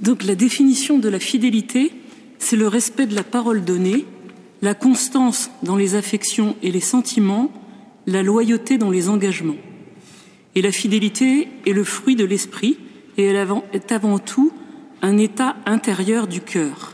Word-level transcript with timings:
Donc 0.00 0.24
la 0.24 0.34
définition 0.34 0.98
de 0.98 1.08
la 1.08 1.18
fidélité, 1.18 1.92
c'est 2.38 2.56
le 2.56 2.68
respect 2.68 3.06
de 3.06 3.14
la 3.14 3.24
parole 3.24 3.64
donnée, 3.64 4.04
la 4.62 4.74
constance 4.74 5.50
dans 5.62 5.76
les 5.76 5.94
affections 5.94 6.56
et 6.62 6.70
les 6.70 6.80
sentiments, 6.80 7.50
la 8.06 8.22
loyauté 8.22 8.78
dans 8.78 8.90
les 8.90 9.08
engagements. 9.08 9.56
Et 10.54 10.62
la 10.62 10.72
fidélité 10.72 11.48
est 11.66 11.72
le 11.72 11.84
fruit 11.84 12.16
de 12.16 12.24
l'esprit 12.24 12.78
et 13.16 13.24
elle 13.24 13.48
est 13.72 13.92
avant 13.92 14.18
tout 14.18 14.52
un 15.02 15.18
état 15.18 15.56
intérieur 15.66 16.26
du 16.26 16.40
cœur. 16.40 16.92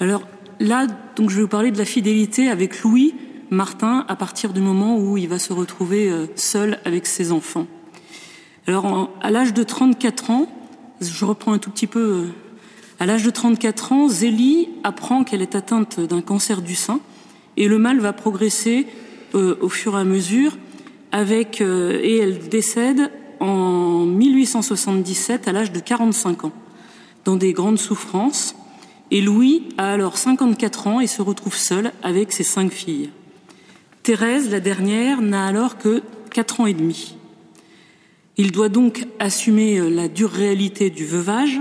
Alors 0.00 0.26
là, 0.60 0.86
donc 1.16 1.30
je 1.30 1.36
vais 1.36 1.42
vous 1.42 1.48
parler 1.48 1.70
de 1.70 1.78
la 1.78 1.84
fidélité 1.84 2.48
avec 2.48 2.82
Louis 2.82 3.14
Martin 3.50 4.04
à 4.08 4.16
partir 4.16 4.52
du 4.52 4.60
moment 4.60 4.98
où 4.98 5.16
il 5.16 5.28
va 5.28 5.38
se 5.38 5.52
retrouver 5.52 6.10
euh, 6.10 6.26
seul 6.36 6.78
avec 6.84 7.06
ses 7.06 7.32
enfants. 7.32 7.66
Alors 8.66 9.10
à 9.22 9.30
l'âge 9.30 9.54
de 9.54 9.62
34 9.62 10.30
ans, 10.30 10.57
je 11.00 11.24
reprends 11.24 11.52
un 11.52 11.58
tout 11.58 11.70
petit 11.70 11.86
peu. 11.86 12.00
Euh, 12.00 12.26
à 13.00 13.06
l'âge 13.06 13.22
de 13.22 13.30
34 13.30 13.92
ans, 13.92 14.08
Zélie 14.08 14.68
apprend 14.82 15.24
qu'elle 15.24 15.42
est 15.42 15.54
atteinte 15.54 16.00
d'un 16.00 16.20
cancer 16.20 16.62
du 16.62 16.74
sein 16.74 17.00
et 17.56 17.68
le 17.68 17.78
mal 17.78 18.00
va 18.00 18.12
progresser 18.12 18.86
euh, 19.34 19.56
au 19.60 19.68
fur 19.68 19.96
et 19.96 20.00
à 20.00 20.04
mesure 20.04 20.56
avec 21.12 21.62
et 21.62 22.18
elle 22.18 22.48
décède 22.48 23.10
en 23.40 24.04
1877 24.04 25.48
à 25.48 25.52
l'âge 25.52 25.72
de 25.72 25.80
45 25.80 26.44
ans 26.44 26.52
dans 27.24 27.36
des 27.36 27.54
grandes 27.54 27.78
souffrances 27.78 28.54
et 29.10 29.22
Louis 29.22 29.68
a 29.78 29.92
alors 29.92 30.18
54 30.18 30.86
ans 30.86 31.00
et 31.00 31.06
se 31.06 31.22
retrouve 31.22 31.56
seul 31.56 31.92
avec 32.02 32.32
ses 32.32 32.42
cinq 32.42 32.72
filles. 32.72 33.10
Thérèse, 34.02 34.50
la 34.50 34.60
dernière, 34.60 35.20
n'a 35.20 35.46
alors 35.46 35.78
que 35.78 36.02
4 36.30 36.60
ans 36.60 36.66
et 36.66 36.74
demi. 36.74 37.17
Il 38.40 38.52
doit 38.52 38.68
donc 38.68 39.04
assumer 39.18 39.80
euh, 39.80 39.90
la 39.90 40.06
dure 40.06 40.30
réalité 40.30 40.90
du 40.90 41.04
veuvage 41.04 41.60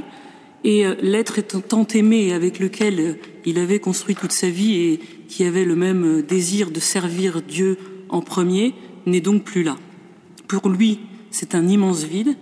et 0.63 0.85
euh, 0.85 0.93
l'être 1.01 1.41
tant 1.41 1.87
aimé 1.87 2.33
avec 2.33 2.59
lequel 2.59 2.99
euh, 2.99 3.13
il 3.45 3.57
avait 3.57 3.79
construit 3.79 4.13
toute 4.13 4.31
sa 4.31 4.47
vie 4.47 4.75
et 4.75 4.99
qui 5.27 5.43
avait 5.43 5.65
le 5.65 5.75
même 5.75 6.21
désir 6.21 6.69
de 6.69 6.79
servir 6.79 7.41
Dieu 7.41 7.79
en 8.09 8.21
premier 8.21 8.75
n'est 9.07 9.21
donc 9.21 9.43
plus 9.43 9.63
là. 9.63 9.75
Pour 10.47 10.69
lui, 10.69 10.99
c'est 11.31 11.55
un 11.55 11.67
immense 11.67 12.03
vide 12.03 12.35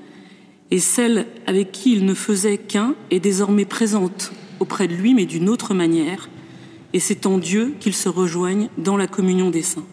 et 0.70 0.80
celle 0.80 1.28
avec 1.48 1.72
qui 1.72 1.94
il 1.94 2.04
ne 2.04 2.14
faisait 2.14 2.58
qu'un 2.58 2.94
est 3.12 3.22
désormais 3.22 3.66
présente 3.66 4.34
auprès 4.60 4.90
de 4.90 4.96
lui, 4.96 5.14
mais 5.14 5.26
d'une 5.26 5.48
autre 5.48 5.74
manière, 5.74 6.30
et 6.92 7.00
c'est 7.00 7.26
en 7.26 7.38
Dieu 7.38 7.74
qu'ils 7.80 7.96
se 7.96 8.10
rejoignent 8.10 8.70
dans 8.78 8.98
la 8.98 9.08
communion 9.08 9.50
des 9.50 9.62
saints. 9.62 9.86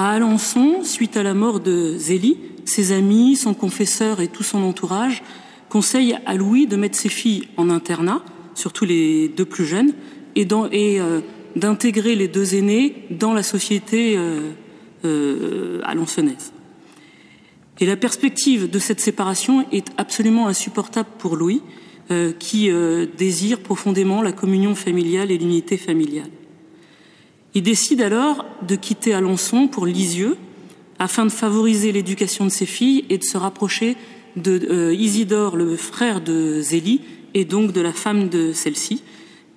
À 0.00 0.12
Alençon, 0.12 0.84
suite 0.84 1.16
à 1.16 1.24
la 1.24 1.34
mort 1.34 1.58
de 1.58 1.96
Zélie, 1.98 2.36
ses 2.64 2.92
amis, 2.92 3.34
son 3.34 3.52
confesseur 3.52 4.20
et 4.20 4.28
tout 4.28 4.44
son 4.44 4.62
entourage 4.62 5.24
conseillent 5.70 6.16
à 6.24 6.36
Louis 6.36 6.68
de 6.68 6.76
mettre 6.76 6.96
ses 6.96 7.08
filles 7.08 7.48
en 7.56 7.68
internat, 7.68 8.22
surtout 8.54 8.84
les 8.84 9.26
deux 9.26 9.44
plus 9.44 9.64
jeunes, 9.66 9.94
et 10.36 10.46
euh, 10.52 11.20
d'intégrer 11.56 12.14
les 12.14 12.28
deux 12.28 12.54
aînés 12.54 13.06
dans 13.10 13.32
la 13.32 13.42
société 13.42 14.14
euh, 14.16 14.52
euh, 15.04 15.80
alençonnaise. 15.82 16.52
Et 17.80 17.84
la 17.84 17.96
perspective 17.96 18.70
de 18.70 18.78
cette 18.78 19.00
séparation 19.00 19.66
est 19.72 19.88
absolument 19.96 20.46
insupportable 20.46 21.08
pour 21.18 21.34
Louis, 21.34 21.60
euh, 22.12 22.32
qui 22.38 22.70
désire 23.16 23.58
profondément 23.58 24.22
la 24.22 24.30
communion 24.30 24.76
familiale 24.76 25.32
et 25.32 25.38
l'unité 25.38 25.76
familiale. 25.76 26.30
Il 27.54 27.62
décide 27.62 28.02
alors 28.02 28.44
de 28.66 28.76
quitter 28.76 29.14
Alençon 29.14 29.68
pour 29.68 29.86
Lisieux 29.86 30.36
afin 30.98 31.24
de 31.24 31.30
favoriser 31.30 31.92
l'éducation 31.92 32.44
de 32.44 32.50
ses 32.50 32.66
filles 32.66 33.04
et 33.08 33.18
de 33.18 33.24
se 33.24 33.36
rapprocher 33.36 33.96
de 34.36 34.68
euh, 34.70 34.94
Isidore, 34.94 35.56
le 35.56 35.76
frère 35.76 36.20
de 36.20 36.60
Zélie, 36.60 37.00
et 37.34 37.44
donc 37.44 37.72
de 37.72 37.80
la 37.80 37.92
femme 37.92 38.28
de 38.28 38.52
celle-ci, 38.52 39.02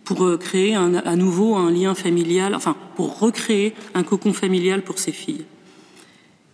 pour 0.03 0.38
créer 0.39 0.75
à 0.75 1.16
nouveau 1.16 1.56
un 1.56 1.72
lien 1.72 1.95
familial, 1.95 2.53
enfin 2.53 2.75
pour 2.95 3.19
recréer 3.19 3.74
un 3.94 4.03
cocon 4.03 4.34
familial 4.34 4.81
pour 4.81 5.00
ses 5.00 5.13
filles. 5.13 5.46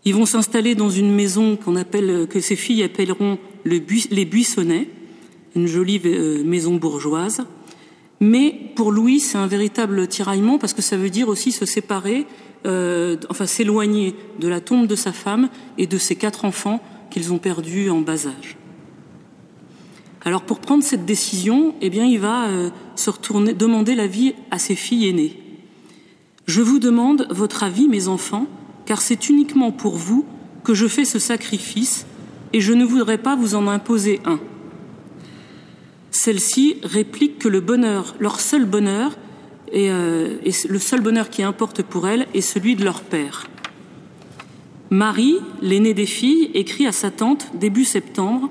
Ils 0.08 0.14
vont 0.16 0.26
s'installer 0.26 0.74
dans 0.74 0.90
une 0.90 1.14
maison 1.14 1.58
appelle, 1.76 2.28
que 2.30 2.40
ses 2.40 2.56
filles 2.56 2.84
appelleront 2.84 3.40
les 3.66 3.80
Buissonnets, 3.80 4.88
une 5.54 5.68
jolie 5.68 6.00
euh, 6.06 6.44
maison 6.46 6.76
bourgeoise. 6.76 7.46
Mais 8.20 8.72
pour 8.76 8.92
Louis, 8.92 9.20
c'est 9.20 9.38
un 9.38 9.48
véritable 9.48 10.08
tiraillement 10.08 10.58
parce 10.58 10.74
que 10.74 10.82
ça 10.82 10.98
veut 10.98 11.10
dire 11.10 11.28
aussi 11.28 11.52
se 11.52 11.66
séparer, 11.66 12.26
euh, 12.66 13.16
enfin 13.30 13.46
s'éloigner 13.46 14.16
de 14.40 14.48
la 14.48 14.60
tombe 14.60 14.88
de 14.88 14.96
sa 14.96 15.12
femme 15.12 15.50
et 15.78 15.88
de 15.88 15.98
ses 15.98 16.16
quatre 16.16 16.46
enfants 16.46 16.82
qu'ils 17.12 17.32
ont 17.32 17.38
perdus 17.38 17.90
en 17.90 18.02
bas 18.02 18.28
âge. 18.28 18.58
Alors 20.26 20.42
pour 20.42 20.60
prendre 20.60 20.84
cette 20.84 21.06
décision, 21.06 21.76
eh 21.82 21.88
il 21.88 22.20
va 22.20 22.48
euh, 22.48 22.70
se 22.96 23.10
retourner, 23.10 23.54
demander 23.54 23.96
l'avis 23.96 24.34
à 24.52 24.60
ses 24.60 24.76
filles 24.76 25.08
aînées. 25.08 25.40
Je 26.48 26.62
vous 26.62 26.80
demande 26.80 27.28
votre 27.30 27.64
avis, 27.64 27.88
mes 27.88 28.08
enfants, 28.08 28.48
car 28.86 29.02
c'est 29.02 29.30
uniquement 29.30 29.72
pour 29.72 29.96
vous 29.96 30.26
que 30.64 30.74
je 30.74 30.88
fais 30.88 31.06
ce 31.06 31.20
sacrifice, 31.20 32.06
et 32.54 32.62
je 32.62 32.74
ne 32.74 32.84
voudrais 32.84 33.18
pas 33.18 33.36
vous 33.36 33.56
en 33.56 33.68
imposer 33.68 34.20
un. 34.26 34.40
Celle-ci 36.28 36.76
réplique 36.84 37.40
que 37.40 37.48
le 37.48 37.62
bonheur, 37.62 38.14
leur 38.20 38.42
seul 38.42 38.66
bonheur, 38.66 39.16
et, 39.72 39.90
euh, 39.90 40.36
le 40.68 40.78
seul 40.78 41.00
bonheur 41.00 41.30
qui 41.30 41.42
importe 41.42 41.84
pour 41.84 42.06
elles 42.06 42.28
est 42.34 42.42
celui 42.42 42.76
de 42.76 42.84
leur 42.84 43.00
père. 43.00 43.48
Marie, 44.90 45.38
l'aînée 45.62 45.94
des 45.94 46.06
filles, 46.06 46.52
écrit 46.54 46.86
à 46.86 46.92
sa 46.92 47.12
tante 47.12 47.52
début 47.54 47.86
septembre 47.86 48.50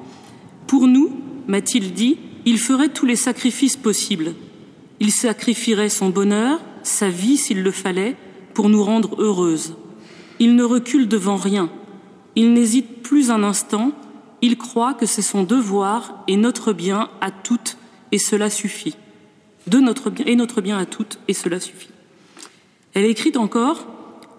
Pour 0.67 0.89
nous, 0.89 1.21
m'a-t-il 1.49 1.93
dit, 1.93 2.17
il 2.47 2.59
ferait 2.59 2.89
tous 2.89 3.05
les 3.05 3.15
sacrifices 3.15 3.77
possibles. 3.77 4.33
Il 4.99 5.13
sacrifierait 5.13 5.91
son 5.91 6.09
bonheur, 6.09 6.61
sa 6.83 7.11
vie 7.11 7.37
s'il 7.37 7.63
le 7.63 7.73
fallait, 7.73 8.17
pour 8.55 8.71
nous 8.71 8.83
rendre 8.83 9.21
heureuses. 9.21 9.75
Il 10.39 10.57
ne 10.57 10.65
recule 10.65 11.09
devant 11.09 11.37
rien. 11.37 11.69
Il 12.37 12.55
n'hésite 12.55 13.03
plus 13.03 13.31
un 13.31 13.43
instant 13.43 13.93
il 14.43 14.59
croit 14.59 14.95
que 14.95 15.07
c'est 15.07 15.23
son 15.23 15.43
devoir 15.43 16.23
et 16.29 16.37
notre 16.37 16.73
bien 16.73 17.11
à 17.21 17.31
toutes, 17.31 17.77
et 18.13 18.19
cela 18.19 18.51
suffit. 18.51 18.97
De 19.67 19.79
notre 19.79 20.11
bien 20.11 20.27
et 20.27 20.37
notre 20.37 20.61
bien 20.61 20.79
à 20.79 20.87
toutes, 20.87 21.19
et 21.29 21.33
cela 21.33 21.61
suffit. 21.61 21.91
Elle 22.95 23.05
écrit 23.05 23.37
encore 23.37 23.87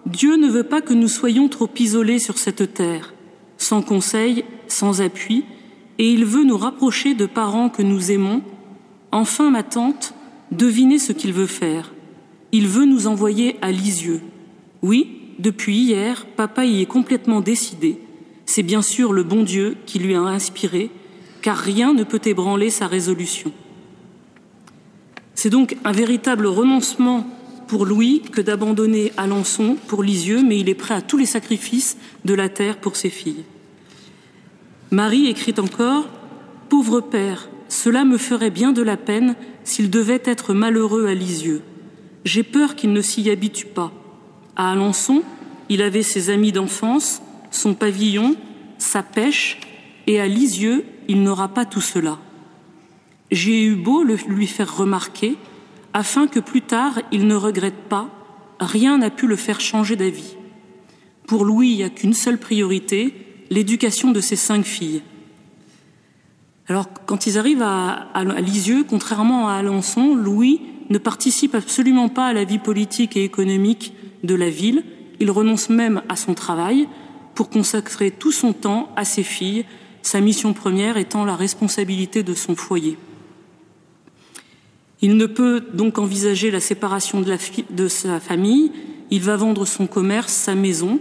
Dieu 0.06 0.36
ne 0.36 0.48
veut 0.48 0.64
pas 0.64 0.80
que 0.80 0.94
nous 0.94 1.08
soyons 1.08 1.48
trop 1.48 1.68
isolés 1.78 2.18
sur 2.18 2.38
cette 2.38 2.72
terre, 2.72 3.12
sans 3.58 3.82
conseil, 3.82 4.44
sans 4.66 5.02
appui, 5.02 5.44
et 5.98 6.10
il 6.10 6.24
veut 6.24 6.44
nous 6.44 6.56
rapprocher 6.56 7.14
de 7.14 7.26
parents 7.26 7.68
que 7.68 7.82
nous 7.82 8.10
aimons. 8.10 8.42
Enfin, 9.12 9.50
ma 9.50 9.62
tante, 9.62 10.14
devinez 10.52 10.98
ce 10.98 11.12
qu'il 11.12 11.32
veut 11.32 11.46
faire. 11.46 11.92
Il 12.52 12.68
veut 12.68 12.86
nous 12.86 13.06
envoyer 13.06 13.56
à 13.60 13.70
Lisieux. 13.70 14.22
Oui, 14.80 15.34
depuis 15.38 15.76
hier, 15.76 16.26
papa 16.36 16.64
y 16.64 16.80
est 16.80 16.86
complètement 16.86 17.40
décidé. 17.40 18.00
C'est 18.48 18.62
bien 18.62 18.80
sûr 18.80 19.12
le 19.12 19.24
bon 19.24 19.42
Dieu 19.42 19.76
qui 19.84 19.98
lui 19.98 20.14
a 20.14 20.22
inspiré, 20.22 20.90
car 21.42 21.58
rien 21.58 21.92
ne 21.92 22.02
peut 22.02 22.22
ébranler 22.24 22.70
sa 22.70 22.86
résolution. 22.86 23.52
C'est 25.34 25.50
donc 25.50 25.76
un 25.84 25.92
véritable 25.92 26.46
renoncement 26.46 27.26
pour 27.66 27.84
Louis 27.84 28.22
que 28.22 28.40
d'abandonner 28.40 29.12
Alençon 29.18 29.76
pour 29.86 30.02
Lisieux, 30.02 30.42
mais 30.42 30.58
il 30.58 30.70
est 30.70 30.74
prêt 30.74 30.94
à 30.94 31.02
tous 31.02 31.18
les 31.18 31.26
sacrifices 31.26 31.98
de 32.24 32.32
la 32.32 32.48
terre 32.48 32.78
pour 32.78 32.96
ses 32.96 33.10
filles. 33.10 33.44
Marie 34.90 35.26
écrit 35.26 35.54
encore 35.58 36.08
Pauvre 36.70 37.02
père, 37.02 37.50
cela 37.68 38.06
me 38.06 38.16
ferait 38.16 38.50
bien 38.50 38.72
de 38.72 38.80
la 38.80 38.96
peine 38.96 39.36
s'il 39.62 39.90
devait 39.90 40.22
être 40.24 40.54
malheureux 40.54 41.06
à 41.06 41.12
Lisieux. 41.12 41.60
J'ai 42.24 42.44
peur 42.44 42.76
qu'il 42.76 42.94
ne 42.94 43.02
s'y 43.02 43.28
habitue 43.28 43.66
pas. 43.66 43.92
À 44.56 44.72
Alençon, 44.72 45.22
il 45.68 45.82
avait 45.82 46.02
ses 46.02 46.30
amis 46.30 46.50
d'enfance, 46.50 47.20
son 47.58 47.74
pavillon, 47.74 48.36
sa 48.78 49.02
pêche, 49.02 49.58
et 50.06 50.20
à 50.20 50.26
Lisieux, 50.26 50.84
il 51.08 51.22
n'aura 51.22 51.48
pas 51.48 51.64
tout 51.64 51.80
cela. 51.80 52.18
J'ai 53.30 53.64
eu 53.64 53.74
beau 53.74 54.02
le 54.02 54.16
lui 54.28 54.46
faire 54.46 54.74
remarquer, 54.74 55.36
afin 55.92 56.26
que 56.26 56.40
plus 56.40 56.62
tard 56.62 57.00
il 57.12 57.26
ne 57.26 57.34
regrette 57.34 57.88
pas, 57.88 58.08
rien 58.60 58.98
n'a 58.98 59.10
pu 59.10 59.26
le 59.26 59.36
faire 59.36 59.60
changer 59.60 59.96
d'avis. 59.96 60.36
Pour 61.26 61.44
Louis, 61.44 61.68
il 61.68 61.76
n'y 61.76 61.82
a 61.82 61.90
qu'une 61.90 62.14
seule 62.14 62.38
priorité, 62.38 63.12
l'éducation 63.50 64.12
de 64.12 64.20
ses 64.20 64.36
cinq 64.36 64.64
filles. 64.64 65.02
Alors, 66.68 66.86
quand 67.06 67.26
ils 67.26 67.38
arrivent 67.38 67.62
à, 67.62 68.08
à, 68.14 68.24
Lisieux, 68.40 68.84
contrairement 68.88 69.48
à 69.48 69.54
Alençon, 69.54 70.14
Louis 70.14 70.60
ne 70.90 70.98
participe 70.98 71.54
absolument 71.54 72.08
pas 72.08 72.26
à 72.26 72.32
la 72.32 72.44
vie 72.44 72.58
politique 72.58 73.16
et 73.16 73.24
économique 73.24 73.92
de 74.22 74.34
la 74.34 74.50
ville. 74.50 74.84
Il 75.20 75.30
renonce 75.30 75.70
même 75.70 76.02
à 76.08 76.16
son 76.16 76.34
travail, 76.34 76.88
pour 77.38 77.50
consacrer 77.50 78.10
tout 78.10 78.32
son 78.32 78.52
temps 78.52 78.90
à 78.96 79.04
ses 79.04 79.22
filles, 79.22 79.64
sa 80.02 80.20
mission 80.20 80.54
première 80.54 80.96
étant 80.96 81.24
la 81.24 81.36
responsabilité 81.36 82.24
de 82.24 82.34
son 82.34 82.56
foyer. 82.56 82.98
Il 85.02 85.16
ne 85.16 85.26
peut 85.26 85.62
donc 85.72 85.98
envisager 86.00 86.50
la 86.50 86.58
séparation 86.58 87.20
de, 87.20 87.86
sa 87.86 88.18
famille, 88.18 88.72
il 89.12 89.20
va 89.20 89.36
vendre 89.36 89.66
son 89.66 89.86
commerce, 89.86 90.32
sa 90.32 90.56
maison, 90.56 90.98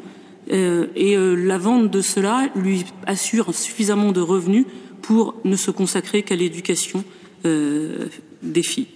euh, 0.52 0.86
et 0.96 1.18
euh, 1.18 1.34
la 1.34 1.58
vente 1.58 1.90
de 1.90 2.02
cela 2.02 2.52
lui 2.56 2.86
assure 3.08 3.56
suffisamment 3.56 4.12
de 4.12 4.22
revenus 4.22 4.68
pour 5.02 5.34
ne 5.44 5.56
se 5.56 5.72
consacrer 5.72 6.22
qu'à 6.22 6.36
l'éducation 6.36 7.04
euh, 7.46 8.10
des 8.44 8.62
filles. 8.62 8.90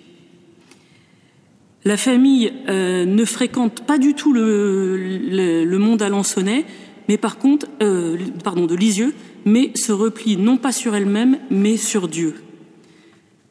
La 1.86 1.98
famille 1.98 2.54
ne 2.68 3.26
fréquente 3.26 3.84
pas 3.88 3.98
du 3.98 4.14
tout 4.14 4.32
le, 4.32 5.18
le, 5.64 5.78
monde 5.80 6.04
alençonnais, 6.04 6.68
mais 7.08 7.18
par 7.18 7.38
contre, 7.38 7.68
euh, 7.82 8.18
pardon, 8.44 8.66
de 8.66 8.76
Lisieux, 8.76 9.14
mais 9.46 9.72
se 9.76 9.92
replie 9.92 10.38
non 10.38 10.58
pas 10.58 10.72
sur 10.72 10.96
elle-même, 10.96 11.40
mais 11.50 11.78
sur 11.78 12.08
Dieu. 12.08 12.36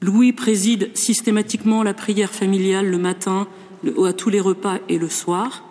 Louis 0.01 0.33
préside 0.33 0.91
systématiquement 0.97 1.83
la 1.83 1.93
prière 1.93 2.31
familiale 2.31 2.91
le 2.91 2.99
matin, 2.99 3.47
à 4.05 4.13
tous 4.13 4.31
les 4.31 4.41
repas 4.41 4.79
et 4.89 4.99
le 4.99 5.09
soir. 5.09 5.65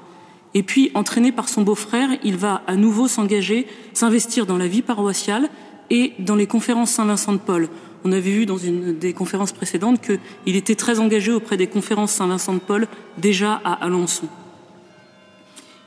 Et 0.53 0.63
puis, 0.63 0.91
entraîné 0.93 1.31
par 1.31 1.47
son 1.47 1.61
beau-frère, 1.61 2.09
il 2.23 2.35
va 2.37 2.63
à 2.67 2.75
nouveau 2.75 3.07
s'engager, 3.07 3.67
s'investir 3.93 4.45
dans 4.45 4.57
la 4.57 4.67
vie 4.67 4.81
paroissiale 4.81 5.49
et 5.89 6.13
dans 6.19 6.35
les 6.35 6.47
conférences 6.47 6.91
Saint-Vincent 6.91 7.33
de 7.33 7.37
Paul. 7.37 7.69
On 8.03 8.11
avait 8.11 8.31
vu 8.31 8.45
dans 8.45 8.57
une 8.57 8.97
des 8.97 9.13
conférences 9.13 9.51
précédentes 9.51 10.01
qu'il 10.01 10.55
était 10.55 10.75
très 10.75 10.99
engagé 10.99 11.31
auprès 11.31 11.57
des 11.57 11.67
conférences 11.67 12.13
Saint-Vincent 12.13 12.53
de 12.53 12.59
Paul, 12.59 12.87
déjà 13.17 13.61
à 13.63 13.73
Alençon. 13.73 14.27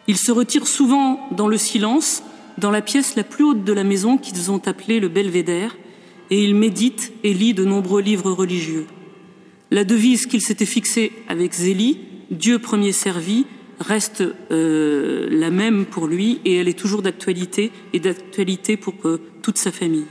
Il 0.09 0.17
se 0.17 0.33
retire 0.33 0.67
souvent 0.67 1.29
dans 1.31 1.49
le 1.49 1.57
silence, 1.57 2.23
dans 2.59 2.71
la 2.71 2.83
pièce 2.83 3.17
la 3.17 3.25
plus 3.25 3.45
haute 3.45 3.65
de 3.65 3.73
la 3.73 3.85
maison 3.85 4.19
qu'ils 4.19 4.51
ont 4.51 4.61
appelée 4.67 5.01
le 5.01 5.09
belvédère, 5.09 5.77
et 6.31 6.43
il 6.43 6.55
médite 6.55 7.13
et 7.25 7.35
lit 7.35 7.55
de 7.55 7.65
nombreux 7.65 8.01
livres 8.01 8.33
religieux. 8.33 8.87
La 9.71 9.85
devise 9.85 10.27
qu'il 10.27 10.41
s'était 10.41 10.67
fixée 10.67 11.13
avec 11.29 11.53
Zélie, 11.53 12.01
Dieu 12.31 12.59
premier 12.59 12.93
servi, 12.93 13.47
reste 13.81 14.23
euh, 14.51 15.29
la 15.31 15.51
même 15.51 15.87
pour 15.87 16.07
lui 16.07 16.41
et 16.45 16.57
elle 16.57 16.69
est 16.69 16.79
toujours 16.79 17.03
d'actualité 17.03 17.71
et 17.93 18.01
d'actualité 18.01 18.77
pour 18.77 18.95
euh, 19.05 19.21
toute 19.43 19.59
sa 19.59 19.73
famille. 19.73 20.07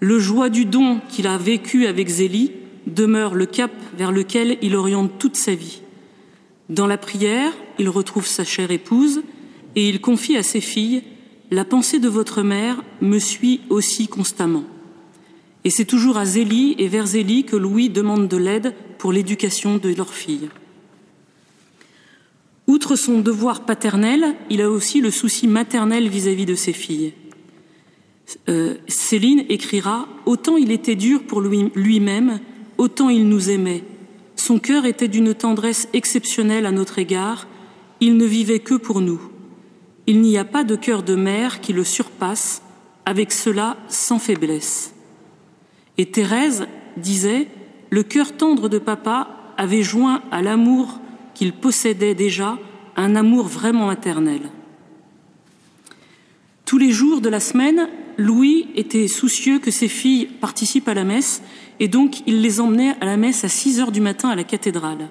Le 0.00 0.18
joie 0.18 0.50
du 0.50 0.64
don 0.66 1.00
qu'il 1.08 1.26
a 1.26 1.38
vécu 1.38 1.86
avec 1.86 2.08
Zélie 2.08 2.52
demeure 2.86 3.34
le 3.34 3.46
cap 3.46 3.70
vers 3.96 4.12
lequel 4.12 4.58
il 4.62 4.76
oriente 4.76 5.12
toute 5.18 5.36
sa 5.36 5.54
vie. 5.54 5.80
Dans 6.68 6.86
la 6.86 6.98
prière, 6.98 7.52
il 7.78 7.88
retrouve 7.88 8.26
sa 8.26 8.44
chère 8.44 8.70
épouse 8.70 9.22
et 9.76 9.88
il 9.88 10.00
confie 10.00 10.36
à 10.36 10.42
ses 10.42 10.60
filles 10.60 11.02
La 11.50 11.64
pensée 11.64 12.00
de 12.00 12.08
votre 12.08 12.42
mère 12.42 12.82
me 13.00 13.18
suit 13.18 13.60
aussi 13.70 14.08
constamment. 14.08 14.64
Et 15.64 15.70
c'est 15.70 15.84
toujours 15.84 16.16
à 16.16 16.24
Zélie 16.24 16.74
et 16.78 16.88
vers 16.88 17.06
Zélie 17.06 17.44
que 17.44 17.56
Louis 17.56 17.88
demande 17.88 18.28
de 18.28 18.36
l'aide 18.36 18.74
pour 18.98 19.12
l'éducation 19.12 19.78
de 19.78 19.94
leurs 19.94 20.14
filles. 20.14 20.48
Outre 22.66 22.96
son 22.96 23.20
devoir 23.20 23.64
paternel, 23.64 24.34
il 24.50 24.60
a 24.60 24.70
aussi 24.70 25.00
le 25.00 25.12
souci 25.12 25.46
maternel 25.46 26.08
vis-à-vis 26.08 26.46
de 26.46 26.56
ses 26.56 26.72
filles. 26.72 27.12
Euh, 28.48 28.74
Céline 28.88 29.44
écrira 29.48 30.08
Autant 30.24 30.56
il 30.56 30.72
était 30.72 30.96
dur 30.96 31.22
pour 31.22 31.40
lui-même, 31.40 32.40
autant 32.76 33.08
il 33.08 33.28
nous 33.28 33.50
aimait. 33.50 33.84
Son 34.36 34.58
cœur 34.58 34.84
était 34.84 35.08
d'une 35.08 35.34
tendresse 35.34 35.88
exceptionnelle 35.92 36.66
à 36.66 36.72
notre 36.72 36.98
égard, 36.98 37.48
il 38.00 38.16
ne 38.16 38.26
vivait 38.26 38.60
que 38.60 38.74
pour 38.74 39.00
nous. 39.00 39.20
Il 40.06 40.20
n'y 40.20 40.38
a 40.38 40.44
pas 40.44 40.62
de 40.62 40.76
cœur 40.76 41.02
de 41.02 41.14
mère 41.16 41.60
qui 41.60 41.72
le 41.72 41.82
surpasse, 41.82 42.62
avec 43.06 43.32
cela 43.32 43.76
sans 43.88 44.18
faiblesse. 44.18 44.94
Et 45.98 46.06
Thérèse 46.06 46.66
disait 46.96 47.48
Le 47.90 48.02
cœur 48.02 48.36
tendre 48.36 48.68
de 48.68 48.78
papa 48.78 49.28
avait 49.56 49.82
joint 49.82 50.22
à 50.30 50.42
l'amour 50.42 51.00
qu'il 51.34 51.52
possédait 51.52 52.14
déjà 52.14 52.58
un 52.96 53.16
amour 53.16 53.46
vraiment 53.46 53.86
maternel. 53.86 54.42
Tous 56.64 56.78
les 56.78 56.90
jours 56.90 57.20
de 57.20 57.28
la 57.28 57.40
semaine, 57.40 57.88
Louis 58.18 58.68
était 58.74 59.08
soucieux 59.08 59.58
que 59.58 59.70
ses 59.70 59.88
filles 59.88 60.26
participent 60.26 60.88
à 60.88 60.94
la 60.94 61.04
messe 61.04 61.42
et 61.80 61.88
donc 61.88 62.22
il 62.26 62.40
les 62.40 62.60
emmenait 62.60 62.94
à 63.00 63.04
la 63.04 63.16
messe 63.16 63.44
à 63.44 63.48
6 63.48 63.80
heures 63.80 63.92
du 63.92 64.00
matin 64.00 64.30
à 64.30 64.36
la 64.36 64.44
cathédrale. 64.44 65.08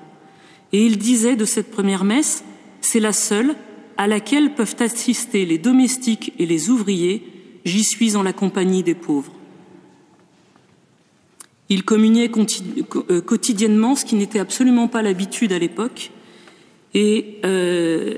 Et 0.74 0.86
il 0.86 0.98
disait 0.98 1.36
de 1.36 1.46
cette 1.46 1.72
première 1.72 2.04
messe, 2.04 2.44
c'est 2.82 3.00
la 3.00 3.14
seule 3.14 3.56
à 3.98 4.08
laquelle 4.08 4.56
peuvent 4.56 4.76
assister 4.80 5.46
les 5.46 5.58
domestiques 5.58 6.34
et 6.40 6.46
les 6.46 6.70
ouvriers, 6.70 7.24
j'y 7.64 7.84
suis 7.84 8.16
en 8.16 8.24
la 8.24 8.34
compagnie 8.34 8.84
des 8.84 8.96
pauvres. 8.96 9.32
Il 11.70 11.84
communiait 11.84 12.30
euh, 12.30 13.22
quotidiennement, 13.22 13.96
ce 13.96 14.06
qui 14.06 14.16
n'était 14.16 14.40
absolument 14.40 14.88
pas 14.88 15.02
l'habitude 15.02 15.52
à 15.52 15.60
l'époque, 15.60 16.12
et, 16.94 17.40
euh, 17.44 18.16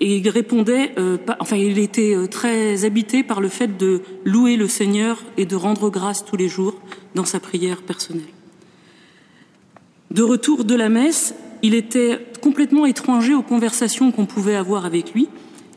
il 0.00 0.28
répondait, 0.28 0.92
euh, 0.98 1.18
enfin 1.40 1.56
il 1.56 1.78
était 1.78 2.14
euh, 2.14 2.26
très 2.26 2.84
habité 2.84 3.22
par 3.22 3.40
le 3.40 3.48
fait 3.48 3.76
de 3.76 4.02
louer 4.24 4.56
le 4.56 4.68
Seigneur 4.68 5.22
et 5.36 5.46
de 5.46 5.56
rendre 5.56 5.90
grâce 5.90 6.24
tous 6.24 6.36
les 6.36 6.48
jours 6.48 6.74
dans 7.14 7.24
sa 7.24 7.40
prière 7.40 7.82
personnelle. 7.82 8.24
De 10.10 10.22
retour 10.22 10.64
de 10.64 10.74
la 10.74 10.88
messe, 10.88 11.34
il 11.62 11.74
était 11.74 12.18
complètement 12.42 12.86
étranger 12.86 13.34
aux 13.34 13.42
conversations 13.42 14.12
qu'on 14.12 14.26
pouvait 14.26 14.56
avoir 14.56 14.84
avec 14.84 15.14
lui, 15.14 15.28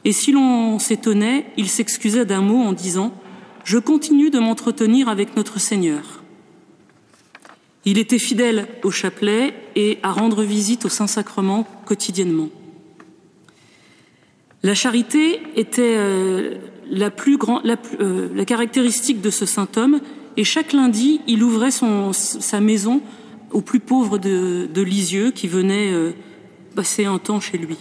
et 0.06 0.12
si 0.12 0.32
l'on 0.32 0.80
s'étonnait, 0.80 1.46
il 1.58 1.70
s'excusait 1.70 2.26
d'un 2.26 2.42
mot 2.42 2.62
en 2.62 2.74
disant⁇ 2.74 3.08
Je 3.64 3.78
continue 3.78 4.30
de 4.30 4.40
m'entretenir 4.40 5.10
avec 5.10 5.36
notre 5.36 5.60
Seigneur⁇ 5.60 6.02
il 7.86 7.98
était 7.98 8.20
fidèle 8.20 8.68
au 8.84 8.92
chapelet 8.92 9.54
et 9.76 10.00
à 10.04 10.12
rendre 10.12 10.44
visite 10.44 10.86
au 10.86 10.90
Saint-Sacrement 10.90 11.66
quotidiennement. 11.86 12.50
La 14.62 14.74
charité 14.74 15.42
était 15.56 15.96
euh, 15.98 16.56
la, 16.90 17.12
plus 17.12 17.38
grande, 17.38 17.62
euh, 18.02 18.28
la, 18.36 18.44
caractéristique 18.44 19.22
de 19.22 19.30
ce 19.30 19.46
saint 19.46 19.70
homme, 19.78 20.02
et 20.36 20.44
chaque 20.44 20.74
lundi, 20.74 21.22
il 21.28 21.44
ouvrait 21.44 21.72
son, 21.72 22.12
sa 22.12 22.60
maison 22.60 23.02
aux 23.52 23.62
plus 23.62 23.80
pauvres 23.80 24.18
de, 24.18 24.68
de 24.72 24.82
Lisieux 24.82 25.32
qui 25.32 25.48
venaient 25.48 25.94
euh, 25.94 26.12
passer 26.76 27.06
un 27.06 27.20
temps 27.20 27.40
chez 27.40 27.58
lui. 27.58 27.78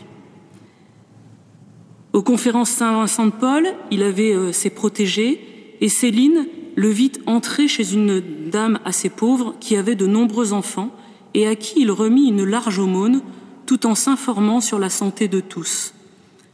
Aux 2.12 2.22
conférences 2.22 2.70
Saint-Vincent 2.70 3.26
de 3.26 3.32
Paul, 3.32 3.66
il 3.90 4.02
avait 4.02 4.52
ses 4.52 4.70
protégés, 4.70 5.40
et 5.80 5.88
Céline 5.88 6.46
le 6.74 6.88
vit 6.88 7.12
entrer 7.26 7.68
chez 7.68 7.92
une 7.92 8.22
dame 8.50 8.78
assez 8.84 9.08
pauvre 9.08 9.54
qui 9.60 9.76
avait 9.76 9.94
de 9.94 10.06
nombreux 10.06 10.52
enfants 10.52 10.90
et 11.34 11.46
à 11.46 11.54
qui 11.54 11.82
il 11.82 11.90
remit 11.90 12.28
une 12.28 12.44
large 12.44 12.78
aumône 12.78 13.20
tout 13.66 13.86
en 13.86 13.94
s'informant 13.94 14.60
sur 14.60 14.78
la 14.78 14.88
santé 14.88 15.28
de 15.28 15.40
tous. 15.40 15.92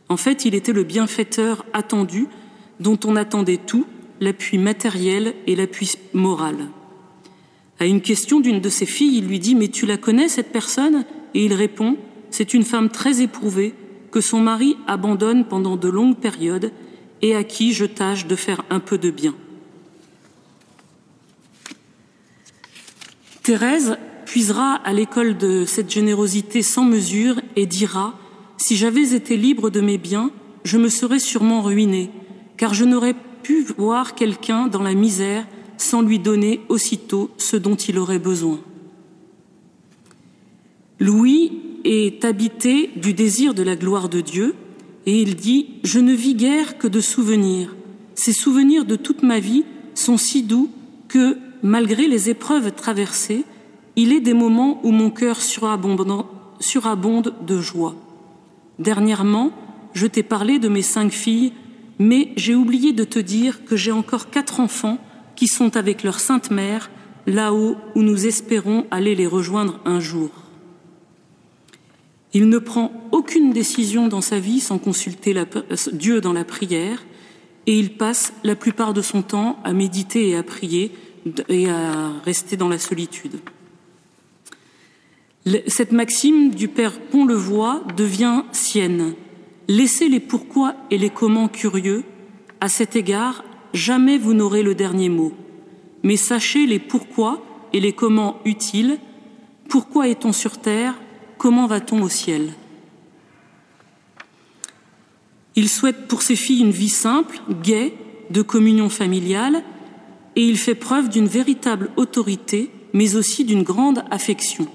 En 0.08 0.16
fait, 0.16 0.44
il 0.44 0.54
était 0.54 0.72
le 0.72 0.84
bienfaiteur 0.84 1.64
attendu 1.72 2.26
dont 2.80 2.98
on 3.04 3.16
attendait 3.16 3.58
tout, 3.58 3.86
l'appui 4.20 4.58
matériel 4.58 5.34
et 5.46 5.56
l'appui 5.56 5.92
moral. 6.12 6.68
À 7.80 7.86
une 7.86 8.00
question 8.00 8.40
d'une 8.40 8.60
de 8.60 8.68
ses 8.68 8.86
filles, 8.86 9.18
il 9.18 9.26
lui 9.26 9.38
dit 9.38 9.54
Mais 9.54 9.68
tu 9.68 9.86
la 9.86 9.96
connais, 9.96 10.28
cette 10.28 10.52
personne? 10.52 11.04
Et 11.34 11.44
il 11.44 11.54
répond 11.54 11.96
C'est 12.30 12.54
une 12.54 12.64
femme 12.64 12.90
très 12.90 13.22
éprouvée 13.22 13.74
que 14.10 14.20
son 14.20 14.40
mari 14.40 14.76
abandonne 14.86 15.44
pendant 15.44 15.76
de 15.76 15.88
longues 15.88 16.16
périodes 16.16 16.70
et 17.22 17.34
à 17.34 17.42
qui 17.42 17.72
je 17.72 17.84
tâche 17.84 18.26
de 18.26 18.36
faire 18.36 18.62
un 18.70 18.80
peu 18.80 18.98
de 18.98 19.10
bien. 19.10 19.34
Thérèse 23.42 23.96
puisera 24.24 24.74
à 24.76 24.92
l'école 24.92 25.36
de 25.36 25.64
cette 25.64 25.90
générosité 25.90 26.62
sans 26.62 26.84
mesure 26.84 27.40
et 27.56 27.66
dira 27.66 28.14
Si 28.56 28.76
j'avais 28.76 29.14
été 29.14 29.36
libre 29.36 29.70
de 29.70 29.80
mes 29.80 29.98
biens, 29.98 30.30
je 30.64 30.78
me 30.78 30.88
serais 30.88 31.18
sûrement 31.18 31.62
ruinée, 31.62 32.10
car 32.56 32.74
je 32.74 32.84
n'aurais 32.84 33.14
pu 33.42 33.62
voir 33.76 34.14
quelqu'un 34.14 34.66
dans 34.66 34.82
la 34.82 34.94
misère 34.94 35.46
sans 35.76 36.00
lui 36.00 36.18
donner 36.18 36.60
aussitôt 36.68 37.30
ce 37.36 37.56
dont 37.56 37.74
il 37.74 37.98
aurait 37.98 38.18
besoin. 38.18 38.60
Louis 41.00 41.52
est 41.84 42.24
habité 42.24 42.90
du 42.96 43.12
désir 43.12 43.52
de 43.52 43.62
la 43.62 43.76
gloire 43.76 44.08
de 44.08 44.20
Dieu, 44.20 44.54
et 45.06 45.20
il 45.20 45.36
dit 45.36 45.66
Je 45.82 45.98
ne 45.98 46.14
vis 46.14 46.34
guère 46.34 46.78
que 46.78 46.88
de 46.88 47.00
souvenirs. 47.00 47.74
Ces 48.14 48.32
souvenirs 48.32 48.84
de 48.84 48.96
toute 48.96 49.22
ma 49.22 49.40
vie 49.40 49.64
sont 49.94 50.16
si 50.16 50.42
doux 50.42 50.70
que 51.08 51.36
malgré 51.62 52.06
les 52.06 52.30
épreuves 52.30 52.72
traversées, 52.72 53.44
il 53.96 54.12
est 54.12 54.20
des 54.20 54.34
moments 54.34 54.80
où 54.84 54.90
mon 54.90 55.10
cœur 55.10 55.40
surabonde 55.40 57.34
de 57.46 57.60
joie. 57.60 57.96
Dernièrement, 58.78 59.52
je 59.92 60.06
t'ai 60.06 60.22
parlé 60.22 60.58
de 60.58 60.68
mes 60.68 60.82
cinq 60.82 61.12
filles, 61.12 61.52
mais 61.98 62.32
j'ai 62.36 62.54
oublié 62.54 62.92
de 62.92 63.04
te 63.04 63.18
dire 63.18 63.64
que 63.64 63.76
j'ai 63.76 63.92
encore 63.92 64.30
quatre 64.30 64.60
enfants 64.60 64.98
qui 65.36 65.46
sont 65.46 65.76
avec 65.76 66.02
leur 66.02 66.20
sainte 66.20 66.50
mère, 66.50 66.90
là-haut 67.26 67.76
où 67.94 68.02
nous 68.02 68.26
espérons 68.26 68.86
aller 68.90 69.14
les 69.14 69.26
rejoindre 69.26 69.80
un 69.84 70.00
jour. 70.00 70.30
Il 72.32 72.48
ne 72.48 72.58
prend 72.58 72.92
aucune 73.12 73.52
décision 73.52 74.08
dans 74.08 74.20
sa 74.20 74.40
vie 74.40 74.60
sans 74.60 74.78
consulter 74.78 75.34
Dieu 75.92 76.20
dans 76.20 76.32
la 76.32 76.44
prière, 76.44 77.04
et 77.66 77.78
il 77.78 77.96
passe 77.96 78.32
la 78.42 78.56
plupart 78.56 78.92
de 78.92 79.02
son 79.02 79.22
temps 79.22 79.58
à 79.64 79.72
méditer 79.72 80.28
et 80.28 80.36
à 80.36 80.42
prier, 80.42 80.92
et 81.48 81.70
à 81.70 82.10
rester 82.24 82.56
dans 82.56 82.68
la 82.68 82.78
solitude. 82.78 83.38
Cette 85.66 85.92
maxime 85.92 86.54
du 86.54 86.68
père 86.68 86.98
Pont-le-Voix 86.98 87.82
devient 87.96 88.44
sienne. 88.52 89.14
Laissez 89.68 90.08
les 90.08 90.20
pourquoi 90.20 90.74
et 90.90 90.98
les 90.98 91.10
comment 91.10 91.48
curieux. 91.48 92.04
À 92.60 92.68
cet 92.68 92.96
égard, 92.96 93.44
jamais 93.74 94.16
vous 94.16 94.32
n'aurez 94.32 94.62
le 94.62 94.74
dernier 94.74 95.10
mot. 95.10 95.32
mais 96.04 96.16
sachez 96.16 96.66
les 96.66 96.78
pourquoi 96.78 97.42
et 97.72 97.80
les 97.80 97.92
comment 97.92 98.38
utiles. 98.44 98.98
Pourquoi 99.68 100.06
est-on 100.06 100.32
sur 100.32 100.58
terre? 100.58 100.94
Comment 101.38 101.66
va-t-on 101.66 102.00
au 102.02 102.08
ciel? 102.08 102.52
Il 105.56 105.68
souhaite 105.68 106.06
pour 106.06 106.22
ses 106.22 106.36
filles 106.36 106.60
une 106.60 106.70
vie 106.70 106.90
simple, 106.90 107.40
gaie, 107.62 107.94
de 108.30 108.42
communion 108.42 108.88
familiale, 108.88 109.64
et 110.36 110.44
il 110.44 110.58
fait 110.58 110.74
preuve 110.74 111.08
d'une 111.08 111.26
véritable 111.26 111.90
autorité, 111.96 112.70
mais 112.92 113.16
aussi 113.16 113.44
d'une 113.44 113.62
grande 113.62 114.04
affection. 114.10 114.68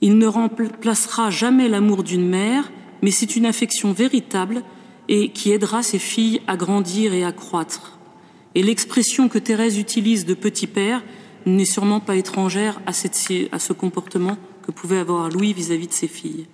Il 0.00 0.18
ne 0.18 0.26
remplacera 0.26 1.30
jamais 1.30 1.68
l'amour 1.68 2.02
d'une 2.02 2.28
mère, 2.28 2.70
mais 3.02 3.10
c'est 3.10 3.36
une 3.36 3.46
affection 3.46 3.92
véritable 3.92 4.62
et 5.08 5.30
qui 5.30 5.52
aidera 5.52 5.82
ses 5.82 5.98
filles 5.98 6.40
à 6.46 6.56
grandir 6.56 7.12
et 7.12 7.24
à 7.24 7.32
croître. 7.32 7.98
Et 8.54 8.62
l'expression 8.62 9.28
que 9.28 9.38
Thérèse 9.38 9.78
utilise 9.78 10.24
de 10.24 10.34
petit 10.34 10.66
père 10.66 11.02
n'est 11.46 11.64
sûrement 11.64 12.00
pas 12.00 12.16
étrangère 12.16 12.80
à, 12.86 12.92
ce 12.92 13.72
comportement 13.72 14.38
que 14.62 14.70
pouvait 14.72 14.98
avoir 14.98 15.28
Louis 15.28 15.52
vis-à-vis 15.52 15.88
de 15.88 15.92
ses 15.92 16.08
filles. 16.08 16.46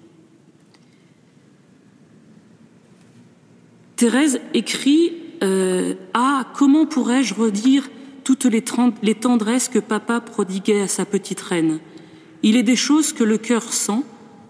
Thérèse 3.97 4.41
écrit 4.55 5.13
euh, 5.43 5.95
Ah, 6.15 6.47
comment 6.55 6.87
pourrais-je 6.87 7.35
redire 7.35 7.89
toutes 8.25 8.47
les, 8.47 8.65
les 9.03 9.15
tendresses 9.15 9.69
que 9.69 9.79
papa 9.79 10.21
prodiguait 10.21 10.81
à 10.81 10.89
sa 10.89 11.05
petite 11.05 11.41
reine? 11.41 11.81
Il 12.43 12.57
est 12.57 12.63
des 12.63 12.77
choses 12.77 13.13
que 13.13 13.25
le 13.25 13.39
cœur 13.39 13.73
sent, 13.73 14.03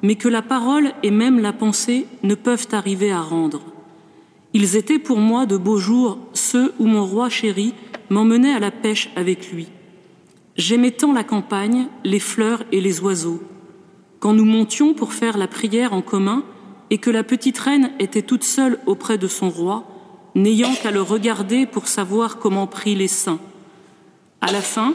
mais 0.02 0.14
que 0.14 0.28
la 0.28 0.42
parole 0.42 0.92
et 1.02 1.10
même 1.10 1.40
la 1.40 1.52
pensée 1.52 2.06
ne 2.22 2.34
peuvent 2.34 2.68
arriver 2.72 3.12
à 3.12 3.20
rendre. 3.20 3.62
Ils 4.52 4.76
étaient 4.76 4.98
pour 4.98 5.18
moi 5.18 5.46
de 5.46 5.56
beaux 5.56 5.78
jours, 5.78 6.18
ceux 6.32 6.72
où 6.78 6.86
mon 6.86 7.04
roi 7.04 7.28
chéri 7.28 7.74
m'emmenait 8.08 8.54
à 8.54 8.58
la 8.58 8.70
pêche 8.70 9.10
avec 9.16 9.52
lui. 9.52 9.68
J'aimais 10.56 10.90
tant 10.90 11.12
la 11.12 11.24
campagne, 11.24 11.86
les 12.04 12.18
fleurs 12.18 12.64
et 12.72 12.80
les 12.80 13.00
oiseaux. 13.00 13.40
Quand 14.18 14.34
nous 14.34 14.44
montions 14.44 14.94
pour 14.94 15.12
faire 15.12 15.38
la 15.38 15.48
prière 15.48 15.92
en 15.92 16.02
commun 16.02 16.42
et 16.90 16.98
que 16.98 17.10
la 17.10 17.22
petite 17.22 17.58
reine 17.58 17.92
était 17.98 18.22
toute 18.22 18.44
seule 18.44 18.78
auprès 18.86 19.16
de 19.16 19.28
son 19.28 19.48
roi, 19.48 19.84
n'ayant 20.34 20.74
qu'à 20.74 20.90
le 20.90 21.02
regarder 21.02 21.66
pour 21.66 21.88
savoir 21.88 22.38
comment 22.38 22.66
prient 22.66 22.96
les 22.96 23.08
saints. 23.08 23.40
À 24.40 24.52
la 24.52 24.60
fin, 24.60 24.94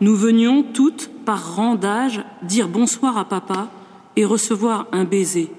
nous 0.00 0.14
venions 0.14 0.62
toutes, 0.62 1.10
par 1.24 1.56
rang 1.56 1.74
d'âge, 1.74 2.22
dire 2.42 2.68
bonsoir 2.68 3.18
à 3.18 3.24
papa 3.28 3.70
et 4.16 4.24
recevoir 4.24 4.86
un 4.92 5.04
baiser. 5.04 5.50